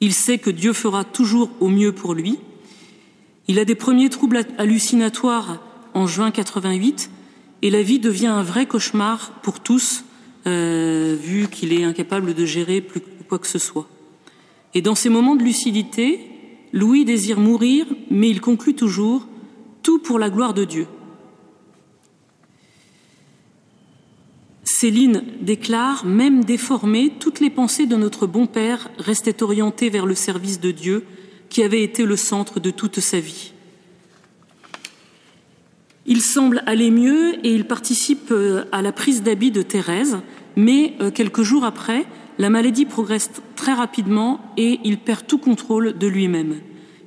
Il 0.00 0.12
sait 0.12 0.38
que 0.38 0.50
Dieu 0.50 0.72
fera 0.72 1.04
toujours 1.04 1.50
au 1.60 1.68
mieux 1.68 1.92
pour 1.92 2.14
lui. 2.14 2.38
Il 3.48 3.58
a 3.58 3.64
des 3.64 3.74
premiers 3.74 4.10
troubles 4.10 4.44
hallucinatoires 4.58 5.60
en 5.94 6.06
juin 6.06 6.30
88 6.30 7.10
et 7.62 7.70
la 7.70 7.82
vie 7.82 7.98
devient 7.98 8.26
un 8.26 8.42
vrai 8.42 8.66
cauchemar 8.66 9.32
pour 9.42 9.60
tous, 9.60 10.04
euh, 10.46 11.16
vu 11.20 11.48
qu'il 11.48 11.72
est 11.72 11.82
incapable 11.82 12.34
de 12.34 12.44
gérer 12.44 12.80
plus 12.80 13.00
quoi 13.28 13.38
que 13.38 13.46
ce 13.46 13.58
soit. 13.58 13.88
Et 14.74 14.82
dans 14.82 14.94
ces 14.94 15.08
moments 15.08 15.36
de 15.36 15.42
lucidité, 15.42 16.20
Louis 16.72 17.04
désire 17.04 17.40
mourir, 17.40 17.86
mais 18.10 18.28
il 18.28 18.40
conclut 18.40 18.74
toujours 18.74 19.26
tout 19.82 19.98
pour 19.98 20.18
la 20.18 20.30
gloire 20.30 20.54
de 20.54 20.64
Dieu. 20.64 20.86
Céline 24.64 25.24
déclare, 25.40 26.04
même 26.04 26.44
déformée, 26.44 27.12
toutes 27.18 27.40
les 27.40 27.50
pensées 27.50 27.86
de 27.86 27.96
notre 27.96 28.26
bon 28.26 28.46
Père 28.46 28.90
restaient 28.98 29.42
orientées 29.42 29.90
vers 29.90 30.06
le 30.06 30.14
service 30.14 30.60
de 30.60 30.70
Dieu, 30.70 31.04
qui 31.48 31.62
avait 31.62 31.82
été 31.82 32.04
le 32.04 32.16
centre 32.16 32.60
de 32.60 32.70
toute 32.70 33.00
sa 33.00 33.18
vie. 33.18 33.52
Il 36.06 36.20
semble 36.20 36.62
aller 36.66 36.90
mieux 36.90 37.44
et 37.44 37.52
il 37.52 37.66
participe 37.66 38.30
euh, 38.30 38.64
à 38.72 38.80
la 38.80 38.92
prise 38.92 39.22
d'habit 39.22 39.50
de 39.50 39.62
Thérèse, 39.62 40.18
mais 40.56 40.94
euh, 41.00 41.10
quelques 41.10 41.42
jours 41.42 41.64
après, 41.64 42.06
la 42.38 42.48
maladie 42.48 42.86
progresse 42.86 43.30
rapidement 43.74 44.40
et 44.56 44.80
il 44.84 44.98
perd 44.98 45.26
tout 45.26 45.38
contrôle 45.38 45.96
de 45.96 46.06
lui-même. 46.06 46.56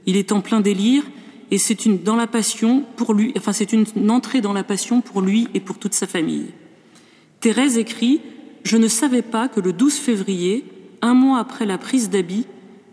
Il 0.06 0.17
est 0.17 0.32
en 0.32 0.41
plein 0.41 0.62
délire 0.62 1.04
et 1.52 1.58
c'est 1.58 1.86
une 1.86 2.02
dans 2.02 2.15
la 2.15 2.28
passion 2.28 2.84
pour 2.95 3.13
lui, 3.13 3.34
enfin 3.38 3.54
c'est 3.54 3.74
une, 3.74 3.86
entrée 4.10 4.41
dans 4.41 4.54
la 4.54 4.63
passion 4.63 5.02
pour 5.02 5.21
lui 5.21 5.47
et 5.54 5.60
pour 5.60 5.78
toute 5.78 5.93
sa 5.93 6.08
famille. 6.08 6.47
Thérèse 7.41 7.78
écrit 7.78 8.21
Je 8.63 8.78
ne 8.78 8.88
savais 8.88 9.21
pas 9.21 9.47
que 9.47 9.60
le 9.60 9.74
12 9.74 9.93
février, 9.95 10.65
un 11.02 11.13
mois 11.13 11.39
après 11.39 11.65
la 11.65 11.78
prise 11.78 12.10
d'habit, 12.10 12.45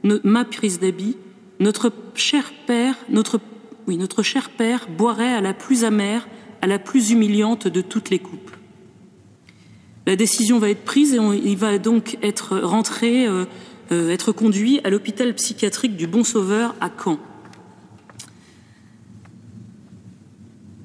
ma 0.02 0.44
prise 0.44 0.81
d'habit, 0.81 1.16
notre 1.61 1.92
cher 2.14 2.52
père, 2.66 2.96
oui, 3.87 3.96
notre 3.96 4.22
cher 4.22 4.50
père 4.50 4.87
boirait 4.96 5.33
à 5.33 5.40
la 5.40 5.54
plus 5.54 5.85
amère, 5.85 6.28
à 6.62 6.66
la 6.66 6.78
plus 6.78 7.11
humiliante 7.11 7.68
de 7.68 7.81
toutes 7.81 8.11
les 8.11 8.18
coupes. 8.18 8.47
La 10.09 10.16
décision 10.16 10.59
va 10.59 10.71
être 10.71 10.85
prise 10.85 11.12
et 11.12 11.18
il 11.18 11.59
va 11.59 11.77
donc 11.77 12.16
être 12.23 12.57
rentré, 12.57 13.27
euh, 13.27 13.44
euh, 13.92 14.09
être 14.09 14.33
conduit 14.33 14.81
à 14.83 14.88
l'hôpital 14.88 15.35
psychiatrique 15.35 15.97
du 15.97 16.07
Bon 16.07 16.25
Sauveur 16.25 16.75
à 16.81 16.88
Caen. 16.88 17.18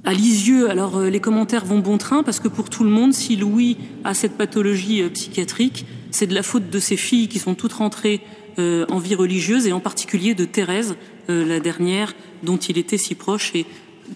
À 0.04 0.12
Lisieux, 0.12 0.70
alors 0.70 0.98
euh, 0.98 1.10
les 1.10 1.22
commentaires 1.22 1.64
vont 1.64 1.80
bon 1.80 1.98
train 1.98 2.22
parce 2.24 2.42
que 2.42 2.50
pour 2.50 2.70
tout 2.70 2.84
le 2.84 2.90
monde, 2.90 3.14
si 3.14 3.38
Louis 3.38 3.78
a 4.04 4.14
cette 4.14 4.34
pathologie 4.34 5.10
psychiatrique, 5.12 5.86
c'est 6.12 6.28
de 6.28 6.36
la 6.36 6.44
faute 6.44 6.70
de 6.70 6.80
ses 6.80 6.98
filles 6.98 7.30
qui 7.30 7.40
sont 7.40 7.56
toutes 7.56 7.72
rentrées 7.72 8.20
en 8.58 9.00
vie 9.00 9.16
religieuse 9.16 9.68
et 9.68 9.72
en 9.72 9.80
particulier 9.80 10.36
de 10.36 10.44
Thérèse, 10.44 10.96
la 11.30 11.62
dernière, 11.62 12.14
dont 12.44 12.58
il 12.58 12.78
était 12.78 12.98
si 12.98 13.16
proche 13.16 13.56
et 13.56 13.66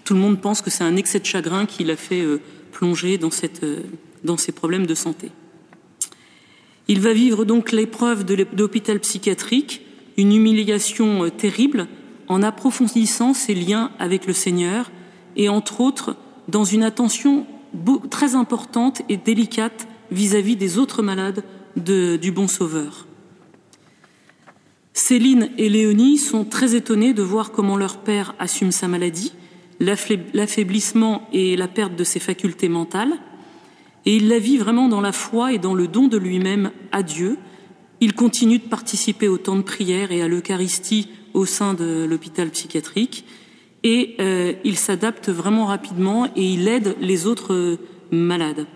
tout 0.04 0.12
le 0.12 0.20
monde 0.20 0.38
pense 0.38 0.60
que 0.60 0.68
c'est 0.68 0.84
un 0.84 0.96
excès 0.96 1.18
de 1.18 1.24
chagrin 1.24 1.64
qui 1.64 1.82
l'a 1.82 1.96
fait 1.96 2.24
plonger 2.70 3.18
dans, 3.18 3.32
cette, 3.32 3.64
dans 4.24 4.36
ses 4.36 4.52
problèmes 4.52 4.86
de 4.86 4.94
santé. 4.94 5.30
Il 6.88 7.00
va 7.00 7.12
vivre 7.12 7.44
donc 7.44 7.72
l'épreuve 7.72 8.24
de 8.24 8.46
l'hôpital 8.56 8.98
psychiatrique, 9.00 9.82
une 10.16 10.32
humiliation 10.32 11.28
terrible, 11.30 11.86
en 12.28 12.42
approfondissant 12.42 13.34
ses 13.34 13.54
liens 13.54 13.90
avec 13.98 14.26
le 14.26 14.32
Seigneur 14.32 14.90
et 15.36 15.48
entre 15.48 15.80
autres 15.80 16.16
dans 16.48 16.64
une 16.64 16.82
attention 16.82 17.46
très 18.10 18.34
importante 18.34 19.02
et 19.08 19.16
délicate 19.16 19.86
vis-à-vis 20.10 20.56
des 20.56 20.78
autres 20.78 21.02
malades 21.02 21.44
du 21.76 22.32
Bon 22.32 22.48
Sauveur. 22.48 23.06
Céline 24.94 25.50
et 25.58 25.68
Léonie 25.68 26.18
sont 26.18 26.44
très 26.44 26.74
étonnées 26.74 27.12
de 27.12 27.22
voir 27.22 27.52
comment 27.52 27.76
leur 27.76 27.98
père 27.98 28.34
assume 28.38 28.72
sa 28.72 28.88
maladie, 28.88 29.32
l'affaiblissement 29.78 31.28
et 31.32 31.56
la 31.56 31.68
perte 31.68 31.94
de 31.94 32.04
ses 32.04 32.18
facultés 32.18 32.68
mentales, 32.68 33.12
et 34.08 34.16
il 34.16 34.28
la 34.28 34.38
vit 34.38 34.56
vraiment 34.56 34.88
dans 34.88 35.02
la 35.02 35.12
foi 35.12 35.52
et 35.52 35.58
dans 35.58 35.74
le 35.74 35.86
don 35.86 36.08
de 36.08 36.16
lui-même 36.16 36.70
à 36.92 37.02
Dieu. 37.02 37.36
Il 38.00 38.14
continue 38.14 38.58
de 38.58 38.66
participer 38.66 39.28
au 39.28 39.36
temps 39.36 39.56
de 39.56 39.60
prière 39.62 40.12
et 40.12 40.22
à 40.22 40.28
l'Eucharistie 40.28 41.10
au 41.34 41.44
sein 41.44 41.74
de 41.74 42.06
l'hôpital 42.08 42.48
psychiatrique, 42.48 43.26
et 43.84 44.16
euh, 44.18 44.54
il 44.64 44.78
s'adapte 44.78 45.28
vraiment 45.28 45.66
rapidement 45.66 46.24
et 46.36 46.42
il 46.42 46.68
aide 46.68 46.96
les 47.02 47.26
autres 47.26 47.52
euh, 47.52 47.76
malades. 48.10 48.66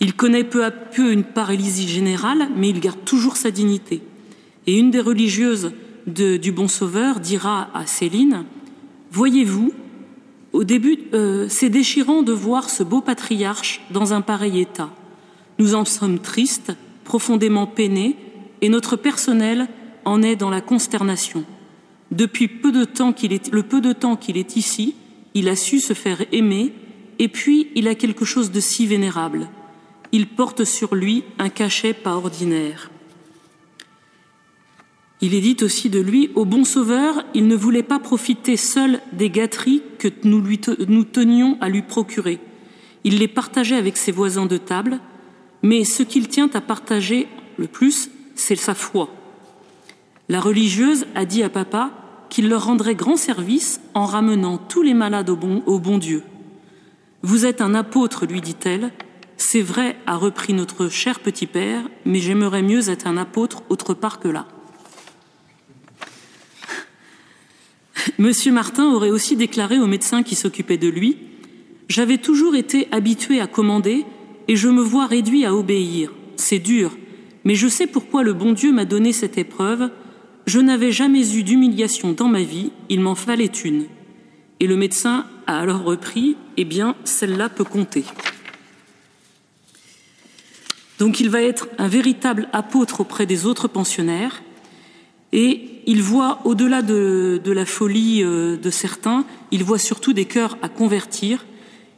Il 0.00 0.14
connaît 0.14 0.42
peu 0.42 0.64
à 0.64 0.72
peu 0.72 1.12
une 1.12 1.22
paralysie 1.22 1.86
générale, 1.86 2.48
mais 2.56 2.70
il 2.70 2.80
garde 2.80 3.04
toujours 3.04 3.36
sa 3.36 3.52
dignité. 3.52 4.02
Et 4.66 4.76
une 4.76 4.90
des 4.90 5.00
religieuses 5.00 5.70
du 6.08 6.50
Bon 6.50 6.66
Sauveur 6.66 7.20
dira 7.20 7.70
à 7.74 7.86
Céline 7.86 8.44
Voyez-vous, 9.12 9.72
au 10.54 10.62
début, 10.62 10.98
euh, 11.12 11.46
c'est 11.48 11.68
déchirant 11.68 12.22
de 12.22 12.32
voir 12.32 12.70
ce 12.70 12.84
beau 12.84 13.00
patriarche 13.00 13.82
dans 13.90 14.14
un 14.14 14.20
pareil 14.20 14.60
état. 14.60 14.88
Nous 15.58 15.74
en 15.74 15.84
sommes 15.84 16.20
tristes, 16.20 16.72
profondément 17.02 17.66
peinés, 17.66 18.16
et 18.62 18.68
notre 18.68 18.94
personnel 18.94 19.66
en 20.04 20.22
est 20.22 20.36
dans 20.36 20.50
la 20.50 20.60
consternation. 20.60 21.44
Depuis 22.12 22.46
peu 22.46 22.70
de 22.70 22.84
temps 22.84 23.12
qu'il 23.12 23.32
est, 23.32 23.52
le 23.52 23.64
peu 23.64 23.80
de 23.80 23.92
temps 23.92 24.14
qu'il 24.14 24.36
est 24.36 24.56
ici, 24.56 24.94
il 25.34 25.48
a 25.48 25.56
su 25.56 25.80
se 25.80 25.92
faire 25.92 26.24
aimer 26.30 26.72
et 27.18 27.26
puis 27.26 27.68
il 27.74 27.88
a 27.88 27.96
quelque 27.96 28.24
chose 28.24 28.52
de 28.52 28.60
si 28.60 28.86
vénérable. 28.86 29.48
Il 30.12 30.28
porte 30.28 30.62
sur 30.62 30.94
lui 30.94 31.24
un 31.40 31.48
cachet 31.48 31.94
pas 31.94 32.14
ordinaire. 32.14 32.92
Il 35.24 35.32
est 35.32 35.40
dit 35.40 35.56
aussi 35.64 35.88
de 35.88 36.00
lui, 36.00 36.30
au 36.34 36.44
bon 36.44 36.64
sauveur, 36.64 37.24
il 37.32 37.46
ne 37.46 37.56
voulait 37.56 37.82
pas 37.82 37.98
profiter 37.98 38.58
seul 38.58 39.00
des 39.14 39.30
gâteries 39.30 39.80
que 39.98 40.08
nous, 40.22 41.04
tenions 41.04 41.56
à 41.62 41.70
lui 41.70 41.80
procurer. 41.80 42.40
Il 43.04 43.20
les 43.20 43.26
partageait 43.26 43.78
avec 43.78 43.96
ses 43.96 44.12
voisins 44.12 44.44
de 44.44 44.58
table, 44.58 45.00
mais 45.62 45.84
ce 45.84 46.02
qu'il 46.02 46.28
tient 46.28 46.50
à 46.52 46.60
partager 46.60 47.26
le 47.56 47.66
plus, 47.68 48.10
c'est 48.34 48.54
sa 48.54 48.74
foi. 48.74 49.08
La 50.28 50.40
religieuse 50.40 51.06
a 51.14 51.24
dit 51.24 51.42
à 51.42 51.48
papa 51.48 51.92
qu'il 52.28 52.50
leur 52.50 52.66
rendrait 52.66 52.94
grand 52.94 53.16
service 53.16 53.80
en 53.94 54.04
ramenant 54.04 54.58
tous 54.58 54.82
les 54.82 54.92
malades 54.92 55.30
au 55.30 55.78
bon 55.78 55.96
Dieu. 55.96 56.22
Vous 57.22 57.46
êtes 57.46 57.62
un 57.62 57.74
apôtre, 57.74 58.26
lui 58.26 58.42
dit-elle. 58.42 58.92
C'est 59.38 59.62
vrai, 59.62 59.96
a 60.04 60.16
repris 60.16 60.52
notre 60.52 60.90
cher 60.90 61.18
petit 61.20 61.46
père, 61.46 61.80
mais 62.04 62.18
j'aimerais 62.18 62.62
mieux 62.62 62.90
être 62.90 63.06
un 63.06 63.16
apôtre 63.16 63.62
autre 63.70 63.94
part 63.94 64.20
que 64.20 64.28
là. 64.28 64.48
Monsieur 68.18 68.52
Martin 68.52 68.92
aurait 68.92 69.10
aussi 69.10 69.36
déclaré 69.36 69.78
au 69.78 69.86
médecin 69.86 70.22
qui 70.22 70.34
s'occupait 70.34 70.78
de 70.78 70.88
lui 70.88 71.16
J'avais 71.88 72.18
toujours 72.18 72.54
été 72.54 72.88
habitué 72.92 73.40
à 73.40 73.46
commander 73.46 74.04
et 74.48 74.56
je 74.56 74.68
me 74.68 74.82
vois 74.82 75.06
réduit 75.06 75.44
à 75.44 75.54
obéir. 75.54 76.12
C'est 76.36 76.58
dur, 76.58 76.96
mais 77.44 77.54
je 77.54 77.68
sais 77.68 77.86
pourquoi 77.86 78.22
le 78.22 78.32
bon 78.32 78.52
Dieu 78.52 78.72
m'a 78.72 78.84
donné 78.84 79.12
cette 79.12 79.38
épreuve. 79.38 79.90
Je 80.46 80.60
n'avais 80.60 80.92
jamais 80.92 81.36
eu 81.36 81.42
d'humiliation 81.42 82.12
dans 82.12 82.28
ma 82.28 82.42
vie, 82.42 82.72
il 82.88 83.00
m'en 83.00 83.14
fallait 83.14 83.46
une. 83.46 83.86
Et 84.60 84.66
le 84.66 84.76
médecin 84.76 85.26
a 85.46 85.58
alors 85.58 85.82
repris 85.82 86.36
Eh 86.56 86.64
bien, 86.64 86.96
celle-là 87.04 87.48
peut 87.48 87.64
compter. 87.64 88.04
Donc 90.98 91.20
il 91.20 91.28
va 91.28 91.42
être 91.42 91.68
un 91.78 91.88
véritable 91.88 92.48
apôtre 92.52 93.00
auprès 93.00 93.26
des 93.26 93.46
autres 93.46 93.68
pensionnaires 93.68 94.42
et 95.34 95.82
il 95.86 96.00
voit, 96.00 96.38
au-delà 96.44 96.80
de, 96.80 97.40
de, 97.42 97.52
la 97.52 97.66
folie 97.66 98.22
euh, 98.22 98.56
de 98.56 98.70
certains, 98.70 99.26
il 99.50 99.64
voit 99.64 99.80
surtout 99.80 100.12
des 100.12 100.26
cœurs 100.26 100.56
à 100.62 100.68
convertir. 100.68 101.44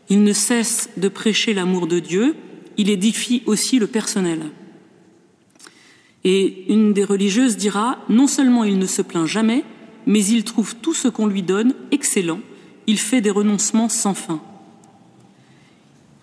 Il 0.08 0.24
ne 0.24 0.32
cesse 0.32 0.88
de 0.96 1.08
prêcher 1.08 1.52
l'amour 1.52 1.86
de 1.86 1.98
Dieu. 1.98 2.34
Il 2.78 2.88
édifie 2.88 3.42
aussi 3.44 3.78
le 3.78 3.86
personnel. 3.86 4.40
Et 6.24 6.72
une 6.72 6.94
des 6.94 7.04
religieuses 7.04 7.58
dira, 7.58 7.98
non 8.08 8.26
seulement 8.26 8.64
il 8.64 8.78
ne 8.78 8.86
se 8.86 9.02
plaint 9.02 9.26
jamais, 9.26 9.64
mais 10.06 10.24
il 10.24 10.42
trouve 10.42 10.74
tout 10.74 10.94
ce 10.94 11.08
qu'on 11.08 11.26
lui 11.26 11.42
donne 11.42 11.74
excellent. 11.90 12.40
Il 12.86 12.98
fait 12.98 13.20
des 13.20 13.30
renoncements 13.30 13.90
sans 13.90 14.14
fin. 14.14 14.40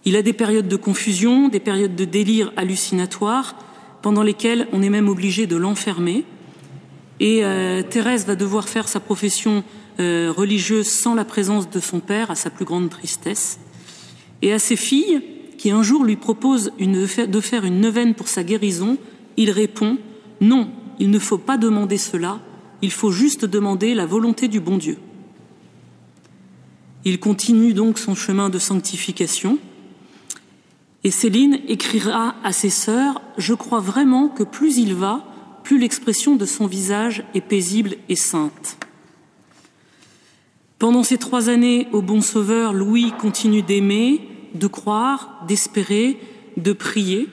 Il 0.03 0.15
a 0.15 0.23
des 0.23 0.33
périodes 0.33 0.67
de 0.67 0.75
confusion, 0.77 1.47
des 1.47 1.59
périodes 1.59 1.95
de 1.95 2.05
délire 2.05 2.51
hallucinatoire, 2.57 3.55
pendant 4.01 4.23
lesquelles 4.23 4.67
on 4.73 4.81
est 4.81 4.89
même 4.89 5.09
obligé 5.09 5.45
de 5.45 5.55
l'enfermer. 5.55 6.25
Et 7.19 7.43
euh, 7.43 7.83
Thérèse 7.83 8.25
va 8.25 8.35
devoir 8.35 8.67
faire 8.67 8.87
sa 8.87 8.99
profession 8.99 9.63
euh, 9.99 10.33
religieuse 10.35 10.89
sans 10.89 11.13
la 11.13 11.25
présence 11.25 11.69
de 11.69 11.79
son 11.79 11.99
père, 11.99 12.31
à 12.31 12.35
sa 12.35 12.49
plus 12.49 12.65
grande 12.65 12.89
tristesse. 12.89 13.59
Et 14.41 14.51
à 14.51 14.59
ses 14.59 14.75
filles, 14.75 15.21
qui 15.57 15.71
un 15.71 15.83
jour 15.83 16.03
lui 16.03 16.15
proposent 16.15 16.71
de 16.79 17.41
faire 17.41 17.63
une 17.63 17.79
neuvaine 17.79 18.15
pour 18.15 18.27
sa 18.27 18.43
guérison, 18.43 18.97
il 19.37 19.51
répond 19.51 19.97
Non, 20.41 20.69
il 20.99 21.09
ne 21.09 21.19
faut 21.19 21.37
pas 21.37 21.57
demander 21.57 21.97
cela, 21.97 22.39
il 22.81 22.91
faut 22.91 23.11
juste 23.11 23.45
demander 23.45 23.93
la 23.93 24.05
volonté 24.05 24.47
du 24.47 24.59
bon 24.59 24.77
Dieu. 24.77 24.97
Il 27.05 27.19
continue 27.19 27.73
donc 27.73 27.99
son 27.99 28.15
chemin 28.15 28.49
de 28.49 28.59
sanctification. 28.59 29.57
Et 31.03 31.11
Céline 31.11 31.59
écrira 31.67 32.35
à 32.43 32.53
ses 32.53 32.69
sœurs 32.69 33.21
Je 33.37 33.53
crois 33.53 33.81
vraiment 33.81 34.29
que 34.29 34.43
plus 34.43 34.77
il 34.77 34.95
va, 34.95 35.32
plus 35.63 35.79
l'expression 35.79 36.35
de 36.35 36.45
son 36.45 36.67
visage 36.67 37.23
est 37.33 37.41
paisible 37.41 37.95
et 38.09 38.15
sainte. 38.15 38.77
Pendant 40.79 41.03
ces 41.03 41.17
trois 41.17 41.49
années 41.49 41.87
au 41.93 42.01
Bon 42.01 42.21
Sauveur, 42.21 42.73
Louis 42.73 43.13
continue 43.17 43.61
d'aimer, 43.61 44.21
de 44.53 44.67
croire, 44.67 45.43
d'espérer, 45.47 46.19
de 46.57 46.73
prier. 46.73 47.29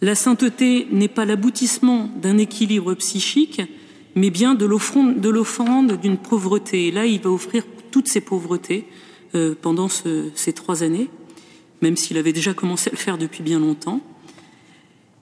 La 0.00 0.14
sainteté 0.14 0.86
n'est 0.92 1.08
pas 1.08 1.24
l'aboutissement 1.24 2.10
d'un 2.22 2.38
équilibre 2.38 2.94
psychique, 2.94 3.60
mais 4.14 4.30
bien 4.30 4.54
de 4.54 4.64
l'offrande 4.64 6.00
d'une 6.00 6.16
pauvreté. 6.16 6.86
Et 6.86 6.90
là, 6.92 7.06
il 7.06 7.20
va 7.20 7.30
offrir 7.30 7.64
toutes 7.90 8.08
ses 8.08 8.20
pauvretés 8.20 8.86
euh, 9.34 9.54
pendant 9.60 9.88
ce, 9.88 10.30
ces 10.34 10.52
trois 10.52 10.82
années, 10.82 11.10
même 11.82 11.96
s'il 11.96 12.16
avait 12.18 12.32
déjà 12.32 12.54
commencé 12.54 12.88
à 12.88 12.92
le 12.92 12.98
faire 12.98 13.18
depuis 13.18 13.42
bien 13.42 13.58
longtemps. 13.58 14.00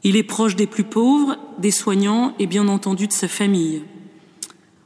Il 0.08 0.14
est 0.14 0.22
proche 0.22 0.54
des 0.54 0.68
plus 0.68 0.84
pauvres, 0.84 1.36
des 1.58 1.72
soignants 1.72 2.32
et 2.38 2.46
bien 2.46 2.68
entendu 2.68 3.08
de 3.08 3.12
sa 3.12 3.26
famille. 3.26 3.82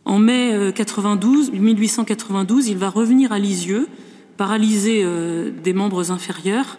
En 0.06 0.18
mai 0.18 0.72
92, 0.74 1.50
euh, 1.50 1.58
1892, 1.58 2.68
il 2.68 2.78
va 2.78 2.88
revenir 2.88 3.30
à 3.30 3.38
Lisieux, 3.38 3.86
paralysé 4.38 5.02
euh, 5.04 5.50
des 5.50 5.74
membres 5.74 6.10
inférieurs, 6.10 6.78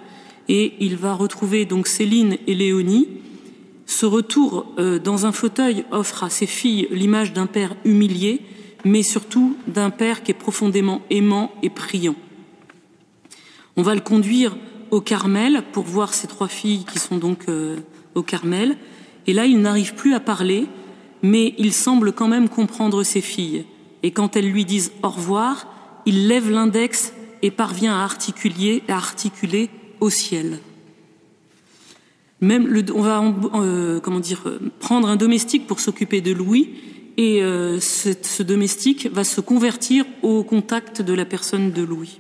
et 0.50 0.74
il 0.80 0.96
va 0.96 1.14
retrouver 1.14 1.66
donc 1.66 1.86
Céline 1.86 2.38
et 2.48 2.56
Léonie. 2.56 3.10
Ce 3.86 4.08
retour 4.08 4.74
euh, 4.80 4.98
dans 4.98 5.28
un 5.28 5.32
fauteuil 5.32 5.86
offre 5.92 6.24
à 6.24 6.32
ses 6.32 6.48
filles 6.48 6.88
l'image 6.90 7.34
d'un 7.34 7.46
père 7.46 7.76
humilié, 7.86 8.42
mais 8.84 9.04
surtout 9.04 9.56
d'un 9.68 9.92
père 9.92 10.24
qui 10.24 10.32
est 10.32 10.34
profondément 10.34 11.04
aimant 11.12 11.52
et 11.62 11.70
priant. 11.70 12.16
On 13.78 13.84
va 13.84 13.94
le 13.94 14.02
conduire 14.02 14.58
au 14.90 15.00
Carmel 15.00 15.64
pour 15.74 15.84
voir 15.84 16.16
ses 16.16 16.28
trois 16.28 16.48
filles 16.48 16.86
qui 16.92 16.98
sont 16.98 17.18
donc 17.18 17.46
au 18.16 18.24
Carmel, 18.24 18.78
et 19.28 19.34
là 19.34 19.46
il 19.46 19.62
n'arrive 19.62 19.96
plus 19.96 20.14
à 20.14 20.20
parler, 20.20 20.68
mais 21.22 21.54
il 21.58 21.74
semble 21.74 22.14
quand 22.14 22.28
même 22.28 22.50
comprendre 22.50 23.04
ses 23.04 23.22
filles. 23.22 23.66
Et 24.04 24.12
quand 24.12 24.36
elles 24.36 24.50
lui 24.50 24.66
disent 24.66 24.92
au 25.04 25.10
revoir, 25.10 25.68
il 26.06 26.28
lève 26.28 26.50
l'index 26.50 27.14
et 27.42 27.52
parvient 27.52 27.94
à 27.94 28.04
articuler, 28.04 28.84
à 28.88 28.96
articuler 28.96 29.70
au 30.00 30.10
ciel. 30.10 30.60
Même 32.40 32.84
on 32.96 33.02
va 33.02 33.24
euh, 33.54 34.00
comment 34.00 34.20
dire 34.20 34.44
prendre 34.80 35.08
un 35.08 35.16
domestique 35.16 35.68
pour 35.68 35.80
s'occuper 35.80 36.22
de 36.22 36.32
Louis 36.32 36.70
et 37.18 37.44
euh, 37.44 37.80
ce, 37.80 38.42
domestique 38.42 39.10
va 39.12 39.24
se 39.24 39.42
convertir 39.42 40.06
au 40.24 40.44
contact 40.44 41.02
de 41.02 41.14
la 41.14 41.26
personne 41.26 41.72
de 41.72 41.84
Louis. 41.84 42.20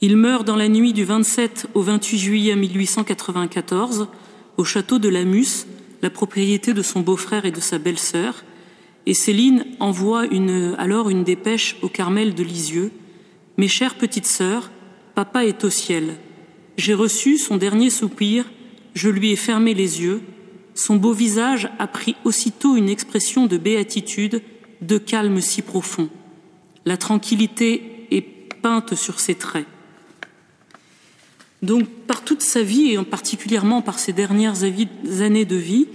Il 0.00 0.16
meurt 0.16 0.46
dans 0.46 0.56
la 0.56 0.68
nuit 0.68 0.92
du 0.92 1.04
27 1.04 1.68
au 1.74 1.82
28 1.82 2.18
juillet 2.18 2.54
1894 2.54 4.08
au 4.56 4.64
château 4.64 4.98
de 4.98 5.08
Lamus, 5.08 5.66
la 6.02 6.10
propriété 6.10 6.72
de 6.72 6.82
son 6.82 7.00
beau-frère 7.00 7.44
et 7.44 7.50
de 7.50 7.60
sa 7.60 7.78
belle-sœur, 7.78 8.44
et 9.06 9.14
Céline 9.14 9.64
envoie 9.78 10.24
alors 10.78 11.10
une 11.10 11.24
dépêche 11.24 11.76
au 11.82 11.88
Carmel 11.88 12.34
de 12.34 12.42
Lisieux. 12.42 12.90
Mes 13.56 13.68
chères 13.68 13.94
petites 13.94 14.26
sœurs, 14.26 14.70
papa 15.14 15.44
est 15.44 15.64
au 15.64 15.70
ciel. 15.70 16.16
J'ai 16.76 16.94
reçu 16.94 17.38
son 17.38 17.56
dernier 17.56 17.90
soupir, 17.90 18.44
je 18.94 19.08
lui 19.08 19.30
ai 19.30 19.36
fermé 19.36 19.74
les 19.74 20.02
yeux. 20.02 20.22
Son 20.74 20.96
beau 20.96 21.12
visage 21.12 21.70
a 21.78 21.86
pris 21.86 22.16
aussitôt 22.24 22.76
une 22.76 22.88
expression 22.88 23.46
de 23.46 23.56
béatitude, 23.56 24.42
de 24.82 24.98
calme 24.98 25.40
si 25.40 25.62
profond. 25.62 26.10
La 26.84 26.96
tranquillité 26.96 28.06
est 28.10 28.52
peinte 28.60 28.94
sur 28.94 29.20
ses 29.20 29.36
traits. 29.36 29.66
Donc, 31.66 31.88
par 32.06 32.22
toute 32.22 32.42
sa 32.42 32.62
vie, 32.62 32.92
et 32.92 32.98
particulièrement 33.02 33.82
par 33.82 33.98
ses 33.98 34.12
dernières 34.12 34.62
années 34.62 35.44
de 35.44 35.56
vie, 35.56 35.88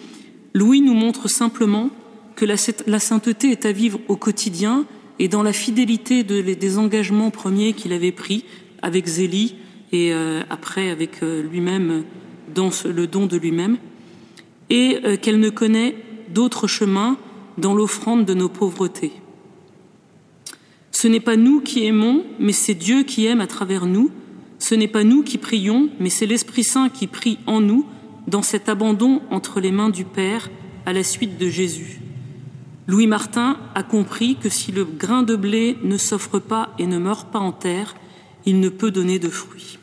Louis 0.54 0.82
nous 0.82 0.94
montre 0.94 1.30
simplement 1.30 1.90
que 2.36 2.44
la, 2.44 3.00
sainteté 3.00 3.52
est 3.52 3.66
à 3.66 3.72
vivre 3.72 4.02
au 4.10 4.18
quotidien 4.18 4.86
et 5.18 5.30
dans 5.30 5.44
la 5.44 5.54
fidélité 5.54 6.24
des 6.24 6.78
engagements 6.78 7.32
premiers 7.32 7.72
qu'il 7.72 7.94
avait 7.94 8.12
pris 8.12 8.44
avec 8.82 9.08
Zélie 9.08 9.56
et 9.94 10.14
euh, 10.14 10.42
après 10.50 10.90
avec 10.90 11.24
euh, 11.24 11.42
lui-même 11.42 12.04
dans 12.54 12.72
le 12.84 13.08
don 13.08 13.26
de 13.28 13.38
lui-même, 13.38 13.78
et 14.70 15.00
euh, 15.06 15.16
qu'elle 15.16 15.40
ne 15.40 15.50
connaît 15.50 15.96
d'autres 16.34 16.68
chemins 16.68 17.18
dans 17.58 17.74
l'offrande 17.74 18.26
de 18.26 18.34
nos 18.34 18.50
pauvretés. 18.50 19.14
Ce 20.92 21.08
n'est 21.08 21.22
pas 21.22 21.38
nous 21.38 21.62
qui 21.62 21.86
aimons, 21.86 22.26
mais 22.40 22.52
c'est 22.52 22.74
Dieu 22.74 23.04
qui 23.04 23.26
aime 23.26 23.40
à 23.40 23.48
travers 23.48 23.86
nous, 23.86 24.12
ce 24.62 24.76
n'est 24.76 24.88
pas 24.88 25.04
nous 25.04 25.24
qui 25.24 25.40
prions, 25.40 25.90
mais 26.00 26.12
c'est 26.12 26.28
l'Esprit 26.28 26.64
Saint 26.64 26.90
qui 26.90 27.08
prie 27.08 27.40
en 27.48 27.62
nous 27.62 27.88
dans 28.28 28.44
cet 28.44 28.70
abandon 28.70 29.22
entre 29.32 29.60
les 29.60 29.72
mains 29.72 29.90
du 29.90 30.06
Père 30.06 30.50
à 30.86 30.94
la 30.94 31.04
suite 31.04 31.40
de 31.40 31.50
Jésus. 31.50 32.00
Louis 32.86 33.08
Martin 33.08 33.58
a 33.74 33.82
compris 33.82 34.36
que 34.36 34.50
si 34.50 34.72
le 34.72 34.86
grain 34.86 35.24
de 35.24 35.36
blé 35.36 35.78
ne 35.84 35.98
s'offre 35.98 36.38
pas 36.38 36.76
et 36.78 36.86
ne 36.86 37.00
meurt 37.00 37.32
pas 37.32 37.40
en 37.40 37.52
terre, 37.52 37.96
il 38.46 38.60
ne 38.60 38.70
peut 38.70 38.92
donner 38.92 39.18
de 39.18 39.30
fruits. 39.30 39.80